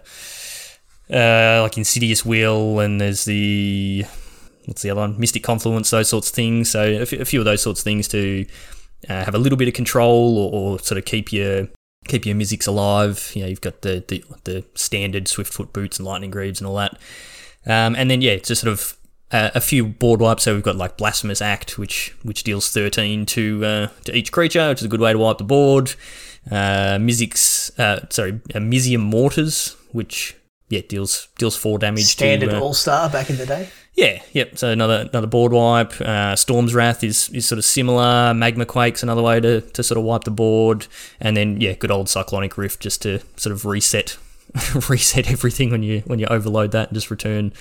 [1.10, 4.06] uh, like Insidious Will, and there's the
[4.66, 6.70] what's the other one, Mystic Confluence, those sorts of things.
[6.72, 8.46] So a, f- a few of those sorts of things to
[9.10, 11.68] uh, have a little bit of control or, or sort of keep your
[12.08, 13.32] keep your Mizzix alive.
[13.36, 16.76] You know, you've got the, the, the standard Swiftfoot boots and Lightning Greaves and all
[16.76, 16.94] that.
[17.66, 18.98] Um, and then, yeah, just sort of
[19.32, 20.44] uh, a few board wipes.
[20.44, 24.70] So we've got like Blasphemous Act, which which deals 13 to uh, to each creature,
[24.70, 25.96] which is a good way to wipe the board.
[26.50, 30.36] Uh, Mizzix, uh, sorry, uh, Mizzium Mortars, which
[30.70, 32.06] yeah deals deals four damage.
[32.06, 33.70] Standard to, uh, All Star back in the day.
[33.96, 34.58] yeah, yep.
[34.58, 36.00] So another another board wipe.
[36.02, 38.34] Uh, Storm's Wrath is, is sort of similar.
[38.34, 40.88] Magma Quake's another way to, to sort of wipe the board,
[41.20, 44.18] and then yeah, good old Cyclonic Rift just to sort of reset
[44.90, 47.52] reset everything when you when you overload that and just return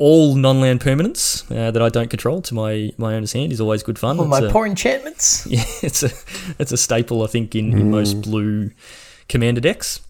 [0.00, 3.82] all non-land permanents uh, that I don't control to my my owner's hand is always
[3.82, 4.18] good fun.
[4.18, 5.44] All my a- poor enchantments.
[5.50, 6.10] yeah, it's a
[6.58, 8.70] it's a staple I think in, in most blue
[9.28, 10.00] commander decks,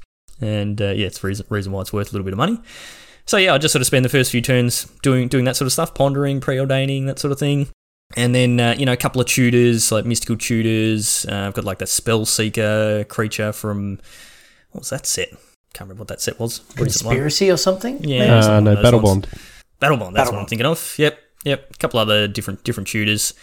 [0.41, 2.61] and uh, yeah, it's the reason reason why it's worth a little bit of money.
[3.27, 5.67] So yeah, I just sort of spend the first few turns doing doing that sort
[5.67, 7.69] of stuff, pondering, preordaining, that sort of thing.
[8.17, 11.27] And then uh, you know a couple of tutors like mystical tutors.
[11.29, 13.99] Uh, I've got like the spell seeker creature from
[14.71, 15.29] what was that set?
[15.75, 16.61] Can't remember what that set was.
[16.75, 18.03] Conspiracy or something?
[18.03, 19.27] Yeah, Uh, no, Battle lines.
[19.27, 19.29] Bond.
[19.79, 20.95] Battle Bond, that's Battle what I'm thinking of.
[20.97, 21.71] Yep, yep.
[21.71, 23.35] A couple other different different tutors,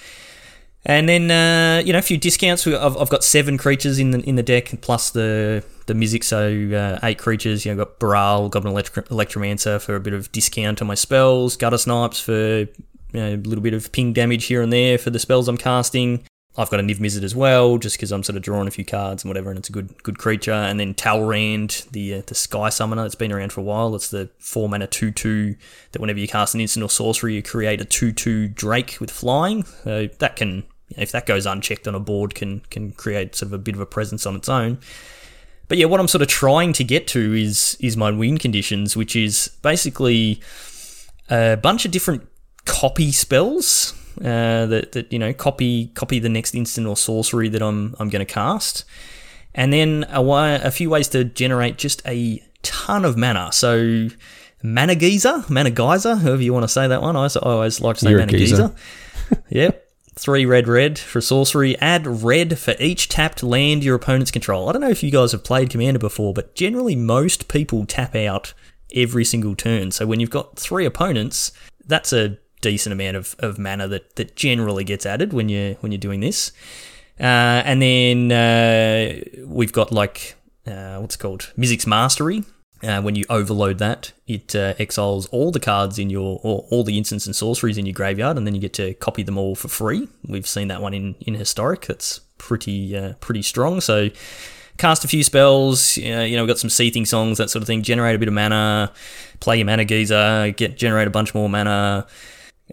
[0.86, 2.66] and then uh, you know a few discounts.
[2.68, 6.76] I've, I've got seven creatures in the in the deck plus the the Mizzix, so
[6.76, 7.66] uh, eight creatures.
[7.66, 11.58] You know, got Baral, Goblin Electro- Electromancer for a bit of discount on my spells.
[11.58, 12.68] Gutter Snipes for you
[13.14, 16.26] know, a little bit of ping damage here and there for the spells I'm casting.
[16.58, 18.86] I've got a Niv Mizzet as well, just because I'm sort of drawing a few
[18.86, 20.54] cards and whatever, and it's a good good creature.
[20.54, 23.94] And then Talrand, the uh, the Sky Summoner, that's been around for a while.
[23.96, 25.56] It's the four mana two two
[25.92, 29.12] that whenever you cast an instant or sorcery, you create a two two Drake with
[29.12, 29.64] flying.
[29.84, 33.54] So that can, if that goes unchecked on a board, can can create sort of
[33.54, 34.80] a bit of a presence on its own.
[35.68, 38.96] But yeah, what I'm sort of trying to get to is is my win conditions,
[38.96, 40.42] which is basically
[41.30, 42.28] a bunch of different
[42.66, 47.62] copy spells uh, that that you know copy copy the next instant or sorcery that
[47.62, 48.86] I'm I'm going to cast,
[49.54, 53.52] and then a, way, a few ways to generate just a ton of mana.
[53.52, 54.10] So
[54.62, 57.16] mana geyser, mana geyser, however you want to say that one.
[57.16, 58.74] I always, I always like to say You're mana geezer.
[59.30, 59.44] geyser.
[59.50, 59.85] yep.
[60.16, 61.78] Three red, red for sorcery.
[61.80, 64.70] Add red for each tapped land your opponents control.
[64.70, 68.16] I don't know if you guys have played Commander before, but generally most people tap
[68.16, 68.54] out
[68.94, 69.92] every single turn.
[69.92, 71.52] So when you've got three opponents,
[71.86, 75.92] that's a decent amount of, of mana that, that generally gets added when you when
[75.92, 76.54] you're doing this.
[77.20, 80.36] Uh, and then uh, we've got like
[80.66, 82.44] uh, what's it called Mizzix Mastery.
[82.86, 86.84] Uh, when you overload that, it uh, exiles all the cards in your or all
[86.84, 89.56] the instants and sorceries in your graveyard, and then you get to copy them all
[89.56, 90.08] for free.
[90.28, 91.88] We've seen that one in in historic.
[91.88, 93.82] That's pretty uh, pretty strong.
[93.82, 94.10] So
[94.78, 95.98] cast a few spells.
[95.98, 97.82] Uh, you know, we've got some seething songs, that sort of thing.
[97.82, 98.92] Generate a bit of mana.
[99.40, 100.54] Play your mana geyser.
[100.56, 102.06] Get generate a bunch more mana.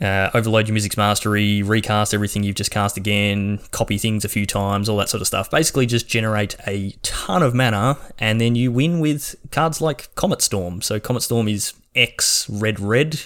[0.00, 4.46] Uh, overload your Mizzix's Mastery, recast everything you've just cast again, copy things a few
[4.46, 5.50] times, all that sort of stuff.
[5.50, 10.40] Basically, just generate a ton of mana, and then you win with cards like Comet
[10.40, 10.80] Storm.
[10.80, 13.20] So, Comet Storm is X red red,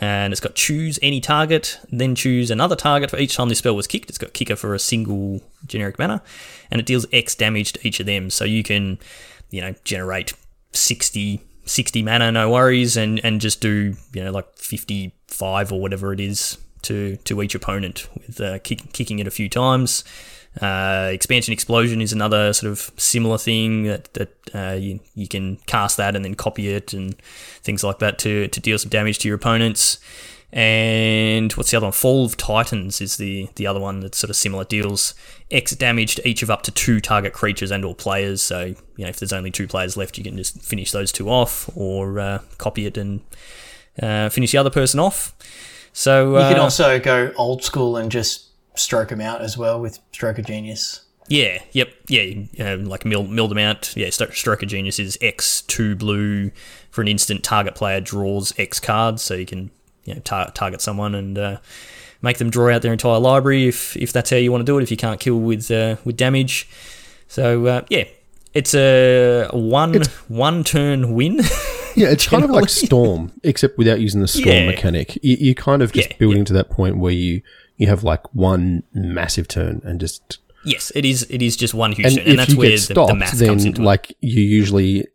[0.00, 3.74] and it's got choose any target, then choose another target for each time this spell
[3.74, 4.08] was kicked.
[4.08, 6.22] It's got kicker for a single generic mana,
[6.70, 8.30] and it deals X damage to each of them.
[8.30, 9.00] So, you can,
[9.50, 10.34] you know, generate
[10.70, 16.12] 60 60 mana, no worries, and and just do you know like 55 or whatever
[16.12, 20.04] it is to to each opponent with uh, kick, kicking it a few times.
[20.60, 25.56] Uh, expansion explosion is another sort of similar thing that that uh, you you can
[25.66, 27.16] cast that and then copy it and
[27.62, 29.98] things like that to to deal some damage to your opponents.
[30.52, 31.92] And what's the other one?
[31.92, 34.64] Fall of Titans is the the other one that's sort of similar.
[34.64, 35.14] Deals
[35.50, 38.42] X damage to each of up to two target creatures and or players.
[38.42, 41.30] So you know if there's only two players left, you can just finish those two
[41.30, 43.22] off, or uh, copy it and
[44.02, 45.34] uh, finish the other person off.
[45.94, 49.80] So You can uh, also go old school and just stroke them out as well
[49.80, 51.02] with Stroke of Genius.
[51.28, 53.96] Yeah, yep, yeah, um, like mill, mill them out.
[53.96, 56.50] Yeah, Stroke of Genius is X two blue
[56.90, 57.42] for an instant.
[57.42, 59.70] Target player draws X cards, so you can
[60.04, 61.56] you know tar- target someone and uh,
[62.20, 64.78] make them draw out their entire library if if that's how you want to do
[64.78, 64.82] it.
[64.82, 66.68] If you can't kill with uh, with damage,
[67.28, 68.04] so uh, yeah,
[68.54, 71.40] it's a one one turn win.
[71.94, 74.64] Yeah, it's kind of like Storm, except without using the Storm Yeah.
[74.66, 75.16] mechanic.
[75.22, 77.42] You, you're kind of just Yeah, building to that point where you
[77.76, 81.24] you have like one massive turn and just yes, it is.
[81.28, 83.08] It is just one huge and turn, and if that's you where get the, stopped,
[83.08, 83.84] the math then comes into it.
[83.84, 85.06] like you usually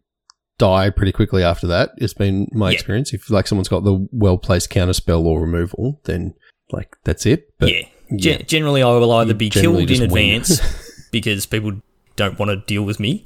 [0.57, 1.91] die pretty quickly after that.
[1.97, 2.75] It's been my Yeah.
[2.75, 3.13] experience.
[3.13, 6.33] If like someone's got the well placed counter spell or removal, then
[6.71, 7.49] like that's it.
[7.59, 7.81] But yeah.
[8.15, 10.61] Gen- generally, I will either be killed in advance
[11.11, 11.73] because people
[12.15, 13.25] don't want to deal with me,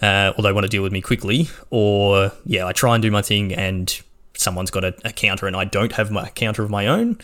[0.00, 3.10] uh, or they want to deal with me quickly, or yeah, I try and do
[3.10, 4.00] my thing and
[4.34, 7.18] someone's got a, a counter and I don't have my counter of my own,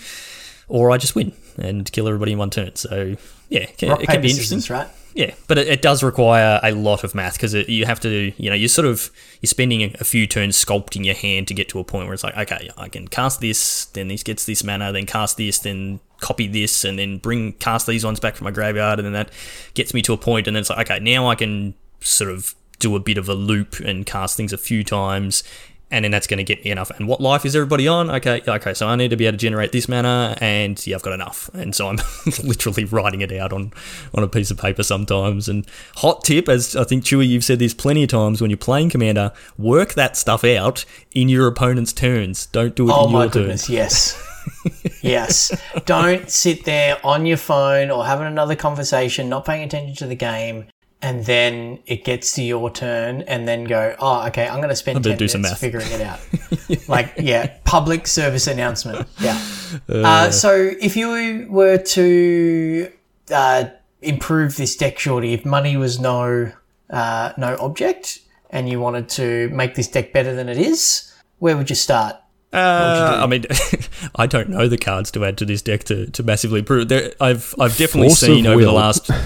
[0.68, 2.74] or I just win and kill everybody in one turn.
[2.74, 3.16] So
[3.48, 4.58] yeah, it can, Rock, it can paper, be interesting.
[4.58, 4.88] scissors, right?
[5.16, 8.50] Yeah, but it, it does require a lot of math because you have to, you
[8.50, 9.10] know, you're sort of
[9.40, 12.12] you're spending a, a few turns sculpting your hand to get to a point where
[12.12, 15.58] it's like, okay, I can cast this, then this gets this mana, then cast this,
[15.58, 19.14] then copy this, and then bring cast these ones back from my graveyard, and then
[19.14, 19.30] that
[19.72, 22.54] gets me to a point, and then it's like, okay, now I can sort of
[22.78, 25.42] do a bit of a loop and cast things a few times.
[25.88, 26.90] And then that's going to get me enough.
[26.98, 28.10] And what life is everybody on?
[28.10, 28.74] Okay, okay.
[28.74, 31.48] So I need to be able to generate this mana, and yeah, I've got enough.
[31.54, 31.98] And so I'm
[32.42, 33.72] literally writing it out on
[34.12, 35.48] on a piece of paper sometimes.
[35.48, 35.64] And
[35.96, 38.90] hot tip, as I think Chewy, you've said this plenty of times when you're playing
[38.90, 42.46] Commander, work that stuff out in your opponent's turns.
[42.46, 43.42] Don't do it Oh in my your turn.
[43.42, 44.20] goodness, yes.
[45.02, 45.56] yes.
[45.84, 50.14] Don't sit there on your phone or having another conversation, not paying attention to the
[50.16, 50.66] game,
[51.02, 54.76] and then it gets to your turn and then go, oh, okay, I'm going to
[54.76, 55.58] spend better 10 do minutes some math.
[55.58, 56.20] figuring it out.
[56.88, 59.06] like, yeah, public service announcement.
[59.20, 59.40] Yeah.
[59.88, 62.90] Uh, so if you were to
[63.30, 63.64] uh,
[64.00, 66.52] improve this deck, Shorty, if money was no,
[66.88, 68.20] uh, no object
[68.50, 72.16] and you wanted to make this deck better than it is, where would you start?
[72.52, 73.44] Uh, I mean,
[74.16, 76.88] I don't know the cards to add to this deck to, to massively improve.
[76.88, 79.10] There, I've I've definitely Force seen over the last.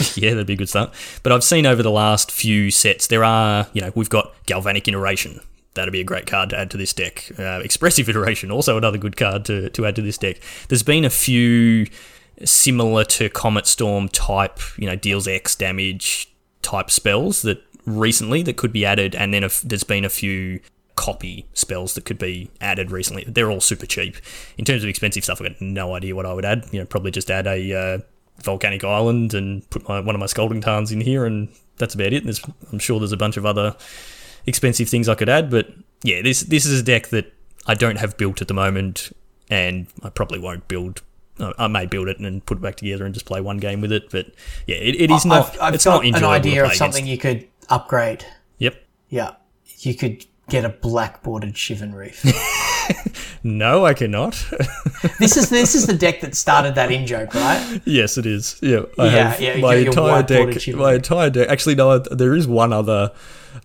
[0.16, 0.92] yeah, that'd be a good start.
[1.22, 4.88] But I've seen over the last few sets there are you know we've got galvanic
[4.88, 5.40] iteration.
[5.74, 7.30] That'd be a great card to add to this deck.
[7.38, 10.40] Uh, expressive iteration, also another good card to, to add to this deck.
[10.68, 11.86] There's been a few
[12.44, 16.32] similar to Comet Storm type, you know, deals X damage
[16.62, 20.08] type spells that recently that could be added, and then a f there's been a
[20.08, 20.60] few
[20.96, 23.24] copy spells that could be added recently.
[23.26, 24.16] They're all super cheap.
[24.58, 26.66] In terms of expensive stuff, I've got no idea what I would add.
[26.72, 27.98] You know, probably just add a uh,
[28.42, 32.12] volcanic island and put my, one of my scalding tarns in here, and that's about
[32.12, 32.24] it.
[32.24, 32.40] There's,
[32.72, 33.76] I'm sure there's a bunch of other
[34.46, 35.68] expensive things I could add, but
[36.02, 37.32] yeah, this this is a deck that
[37.66, 39.14] I don't have built at the moment,
[39.48, 41.02] and I probably won't build.
[41.58, 43.92] I may build it and put it back together and just play one game with
[43.92, 44.26] it, but
[44.66, 45.54] yeah, it, it is not.
[45.54, 47.24] I've, I've it's got not an idea of something against.
[47.24, 48.26] you could upgrade.
[48.58, 48.74] Yep.
[49.08, 49.34] Yeah,
[49.78, 52.22] you could get a black bordered Shivan Reef.
[53.42, 54.32] No, I cannot.
[55.18, 57.80] this is this is the deck that started that in joke, right?
[57.86, 58.58] yes, it is.
[58.60, 60.74] Yeah, I Yeah, have yeah, my your entire white-bordered deck.
[60.76, 61.48] My entire deck.
[61.48, 63.12] Actually, no, there is one other.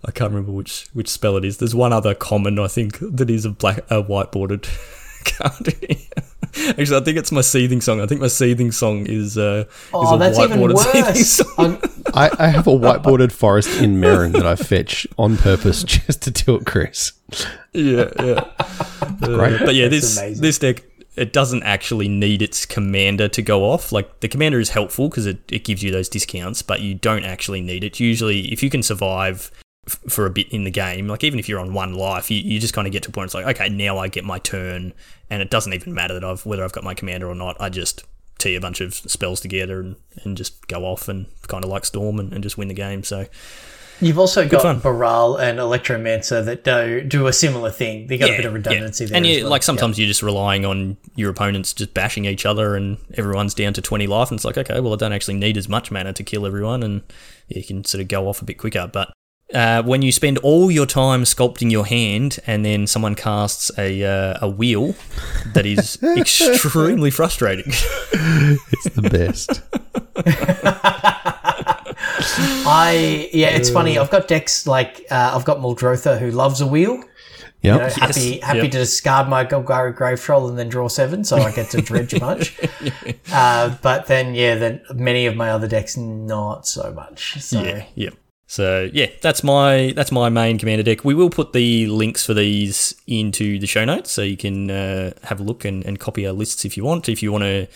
[0.04, 1.58] I can't remember which which spell it is.
[1.58, 4.66] There's one other common I think that is a black a white bordered
[5.24, 5.74] card.
[6.68, 8.00] Actually, I think it's my seething song.
[8.00, 11.28] I think my seething song is uh, is Oh, a that's even white-bordered seething worse.
[11.28, 11.54] song.
[11.58, 11.78] I'm-
[12.14, 16.30] I, I have a white-bordered forest in Merrin that I fetch on purpose just to
[16.30, 17.12] tilt Chris.
[17.74, 18.44] yeah, yeah.
[19.26, 19.60] Great.
[19.60, 20.42] But yeah, this amazing.
[20.42, 20.84] this deck
[21.16, 23.90] it doesn't actually need its commander to go off.
[23.90, 27.24] Like the commander is helpful because it, it gives you those discounts, but you don't
[27.24, 27.98] actually need it.
[27.98, 29.50] Usually, if you can survive
[29.86, 32.38] f- for a bit in the game, like even if you're on one life, you,
[32.38, 33.26] you just kind of get to a point.
[33.26, 34.92] It's like okay, now I get my turn,
[35.30, 37.56] and it doesn't even matter that I've whether I've got my commander or not.
[37.58, 38.04] I just
[38.38, 41.86] tee a bunch of spells together and, and just go off and kind of like
[41.86, 43.02] storm and, and just win the game.
[43.02, 43.26] So
[44.00, 44.80] You've also got fun.
[44.80, 48.06] Baral and Electromancer that do do a similar thing.
[48.06, 49.16] They got a bit of redundancy there.
[49.16, 49.50] And as you, well.
[49.50, 53.72] like sometimes you're just relying on your opponents just bashing each other, and everyone's down
[53.74, 56.12] to 20 life, and it's like, okay, well, I don't actually need as much mana
[56.12, 57.02] to kill everyone, and
[57.48, 58.88] you can sort of go off a bit quicker.
[58.92, 59.12] But
[59.54, 64.02] uh, when you spend all your time sculpting your hand, and then someone casts a
[64.04, 64.94] uh, a wheel,
[65.54, 67.68] that is extremely frustrating.
[67.68, 69.62] It's the best.
[72.66, 73.98] I yeah, it's funny.
[73.98, 77.02] I've got decks like uh, I've got Muldrotha who loves a wheel,
[77.62, 77.74] Yep.
[77.74, 78.70] You know, happy happy Yep.
[78.70, 82.14] to discard my Golgari Grave Troll and then draw seven, so I get to dredge
[82.14, 82.56] a bunch.
[83.32, 87.42] uh, but then, yeah, then many of my other decks not so much.
[87.42, 88.10] So Yeah, yeah.
[88.46, 91.04] So yeah, that's my that's my main commander deck.
[91.04, 95.12] We will put the links for these into the show notes, so you can uh,
[95.24, 97.08] have a look and, and copy our lists if you want.
[97.08, 97.66] If you want to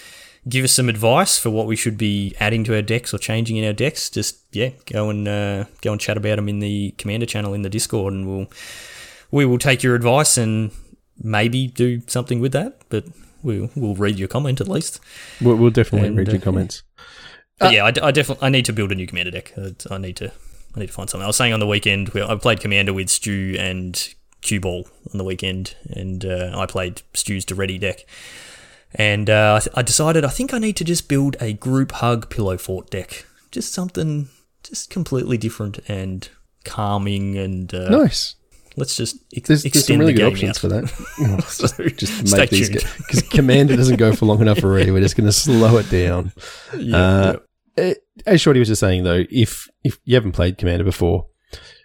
[0.49, 3.57] give us some advice for what we should be adding to our decks or changing
[3.57, 6.95] in our decks, just yeah, go and uh, go and chat about them in the
[6.99, 8.47] commander channel in the Discord, and we'll
[9.31, 10.71] we will take your advice and
[11.23, 12.81] maybe do something with that.
[12.89, 13.05] But
[13.43, 15.01] we'll we'll read your comment at least.
[15.41, 16.83] We'll, we'll definitely And, read your uh, comments.
[17.59, 19.53] But yeah, I, I definitely I need to build a new commander deck.
[19.91, 20.33] I need to
[20.75, 21.25] I need to find something.
[21.25, 25.19] I was saying on the weekend I played commander with Stu and Cue Ball on
[25.19, 28.07] the weekend, and uh, I played Stu's to ready deck.
[28.95, 31.93] And uh, I, th- I decided I think I need to just build a group
[31.93, 34.29] hug pillow fort deck, just something
[34.65, 36.29] just completely different and
[36.65, 38.35] calming, and uh, Nice.
[38.77, 40.57] let's just ex- There's, there's some really the good options out.
[40.59, 41.45] for that.
[41.49, 42.85] So, just stay make these tuned.
[42.99, 44.91] because Commander doesn't go for long enough already.
[44.91, 46.33] We're just going to slow it down.
[46.77, 47.37] Yeah, Uh,
[47.77, 47.85] yeah.
[47.85, 47.95] eh,
[48.27, 51.27] as Shorty was just saying though, if if you haven't played Commander before,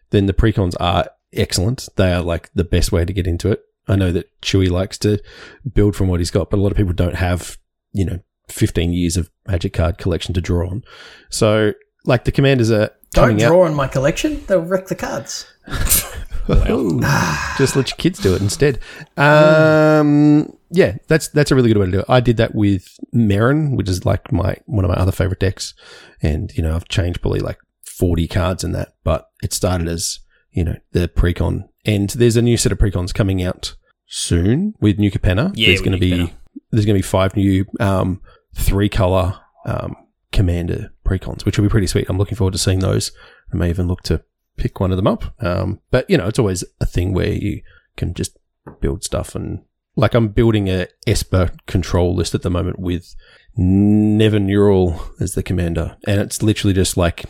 [0.09, 1.87] then the precons are excellent.
[1.97, 3.61] They are like the best way to get into it.
[3.87, 5.21] I know that Chewy likes to
[5.73, 7.57] build from what he's got, but a lot of people don't have,
[7.93, 8.19] you know,
[8.49, 10.83] 15 years of magic card collection to draw on.
[11.29, 11.73] So,
[12.05, 13.49] like the commanders are don't coming out.
[13.49, 15.45] draw on my collection; they'll wreck the cards.
[16.49, 17.01] Ooh,
[17.57, 18.79] just let your kids do it instead.
[19.17, 22.05] Um, yeah, that's that's a really good way to do it.
[22.07, 25.73] I did that with Meren, which is like my one of my other favorite decks,
[26.21, 30.19] and you know I've changed probably like forty cards in that, but it started as
[30.51, 33.75] you know the precon, and there's a new set of precons coming out
[34.07, 35.51] soon with New Capenna.
[35.55, 36.33] Yeah, there's going to be Capenna.
[36.71, 38.21] there's going to be five new um,
[38.55, 39.95] three color um,
[40.31, 42.07] commander precons, which will be pretty sweet.
[42.09, 43.11] I'm looking forward to seeing those.
[43.53, 44.23] I may even look to
[44.57, 45.33] pick one of them up.
[45.39, 47.61] Um, but you know, it's always a thing where you
[47.97, 48.37] can just
[48.81, 49.63] build stuff and
[49.95, 53.15] like I'm building a Esper control list at the moment with
[53.55, 57.25] Never Neural as the commander, and it's literally just like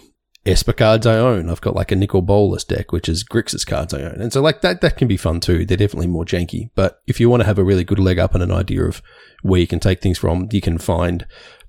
[0.45, 1.49] Esper cards I own.
[1.49, 4.41] I've got like a Nicol Bolas deck, which is Grixis cards I own, and so
[4.41, 5.65] like that that can be fun too.
[5.65, 8.33] They're definitely more janky, but if you want to have a really good leg up
[8.35, 9.01] and an idea of
[9.41, 11.25] where you can take things from, you can find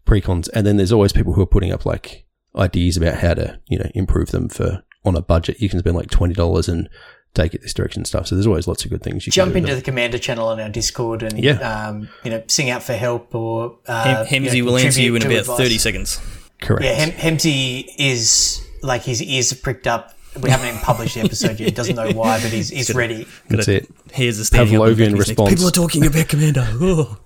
[0.06, 3.58] precons, and then there's always people who are putting up like ideas about how to
[3.68, 5.60] you know improve them for on a budget.
[5.60, 6.88] You can spend like twenty dollars and
[7.34, 8.26] take it this direction and stuff.
[8.26, 10.58] So there's always lots of good things you Jump can into the commander channel on
[10.60, 11.58] our Discord and Yeah.
[11.88, 15.00] um, you know sing out for help or Hem- uh, Hemsy you know, will answer
[15.00, 15.56] you in about advice.
[15.58, 16.20] 30 seconds.
[16.60, 16.84] Correct.
[16.84, 20.12] Yeah, Hem- Hemsy is like his ears are pricked up.
[20.42, 21.60] We haven't even published the episode yet.
[21.60, 23.26] He doesn't know why, but he's, he's ready.
[23.48, 23.88] That's it.
[24.12, 25.50] Here's the standing Pavlovian back response.
[25.50, 26.66] People are talking about Commander.
[26.72, 27.18] Oh.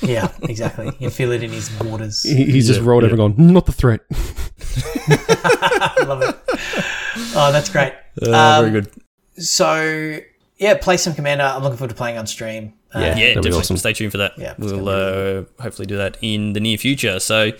[0.00, 0.90] Yeah, exactly.
[0.98, 2.22] You feel it in his waters.
[2.22, 3.10] He- He's just Yeah, rolled yeah.
[3.10, 4.00] over and gone, not the threat.
[6.06, 6.36] Love it.
[7.36, 7.92] Oh, that's great.
[8.22, 8.90] Uh, Um, very good.
[9.36, 10.18] So
[10.58, 11.44] yeah, play some commander.
[11.44, 12.72] I'm looking forward to playing on stream.
[12.94, 13.06] Uh, Yeah.
[13.06, 13.58] Yeah, that'd be definitely.
[13.58, 13.76] awesome.
[13.76, 14.32] Stay tuned for that.
[14.38, 17.18] Yeah, we'll uh, hopefully do that in the near future.
[17.20, 17.50] So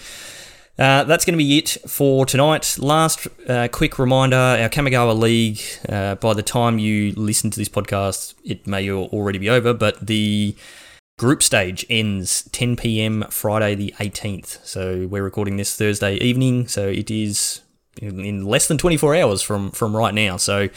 [0.79, 2.77] uh, that's going to be it for tonight.
[2.79, 5.61] Last uh, quick reminder: our Kamigawa League.
[5.89, 10.05] Uh, by the time you listen to this podcast, it may already be over, but
[10.05, 10.57] the
[11.17, 13.25] group stage ends 10 p.m.
[13.31, 14.65] Friday the 18th.
[14.65, 16.67] So we're recording this Thursday evening.
[16.67, 17.61] So it is
[18.03, 20.37] in, less than 24 hours from from right now.
[20.37, 20.69] So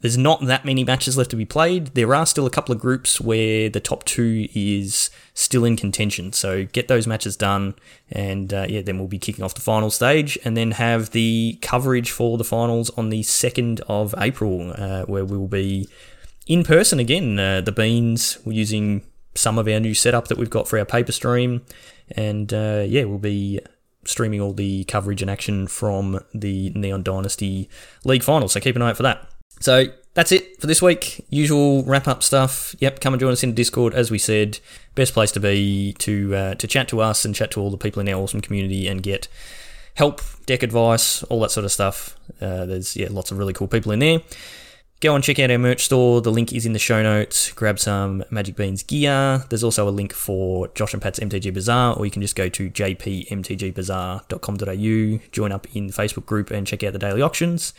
[0.00, 1.88] there's not that many matches left to be played.
[1.94, 6.32] There are still a couple of groups where the top two is still in contention.
[6.32, 7.74] So get those matches done,
[8.10, 11.58] and uh, yeah, then we'll be kicking off the final stage, and then have the
[11.62, 15.88] coverage for the finals on the second of April, uh, where we'll be
[16.46, 17.38] in person again.
[17.38, 19.02] Uh, the Beans, we're using
[19.34, 21.64] some of our new setup that we've got for our paper stream,
[22.10, 23.60] and uh, yeah, we'll be
[24.04, 27.68] streaming all the coverage and action from the Neon Dynasty
[28.04, 28.46] League final.
[28.48, 29.26] So keep an eye out for that.
[29.60, 31.24] So that's it for this week.
[31.28, 32.74] Usual wrap up stuff.
[32.80, 33.94] Yep, come and join us in Discord.
[33.94, 34.58] As we said,
[34.94, 37.76] best place to be to uh, to chat to us and chat to all the
[37.76, 39.28] people in our awesome community and get
[39.94, 42.16] help, deck advice, all that sort of stuff.
[42.40, 44.20] Uh, there's yeah, lots of really cool people in there.
[45.00, 46.22] Go and check out our merch store.
[46.22, 47.52] The link is in the show notes.
[47.52, 49.44] Grab some Magic Beans gear.
[49.50, 52.48] There's also a link for Josh and Pat's MTG Bazaar, or you can just go
[52.48, 57.74] to jpmtgbazaar.com.au, join up in the Facebook group, and check out the daily auctions.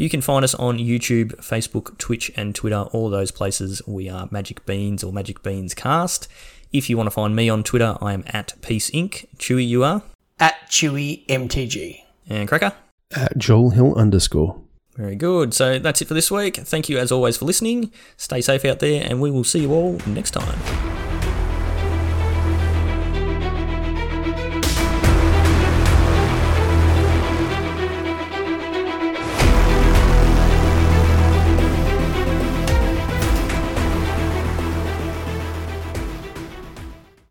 [0.00, 2.84] You can find us on YouTube, Facebook, Twitch, and Twitter.
[2.90, 6.26] All those places we are Magic Beans or Magic Beans Cast.
[6.72, 9.26] If you want to find me on Twitter, I am at Peace Inc.
[9.36, 10.02] Chewy, you are.
[10.38, 12.00] At Chewy MTG.
[12.30, 12.72] And Cracker.
[13.14, 14.58] At Joel Hill underscore.
[14.96, 15.52] Very good.
[15.52, 16.56] So that's it for this week.
[16.56, 17.92] Thank you as always for listening.
[18.16, 21.09] Stay safe out there, and we will see you all next time.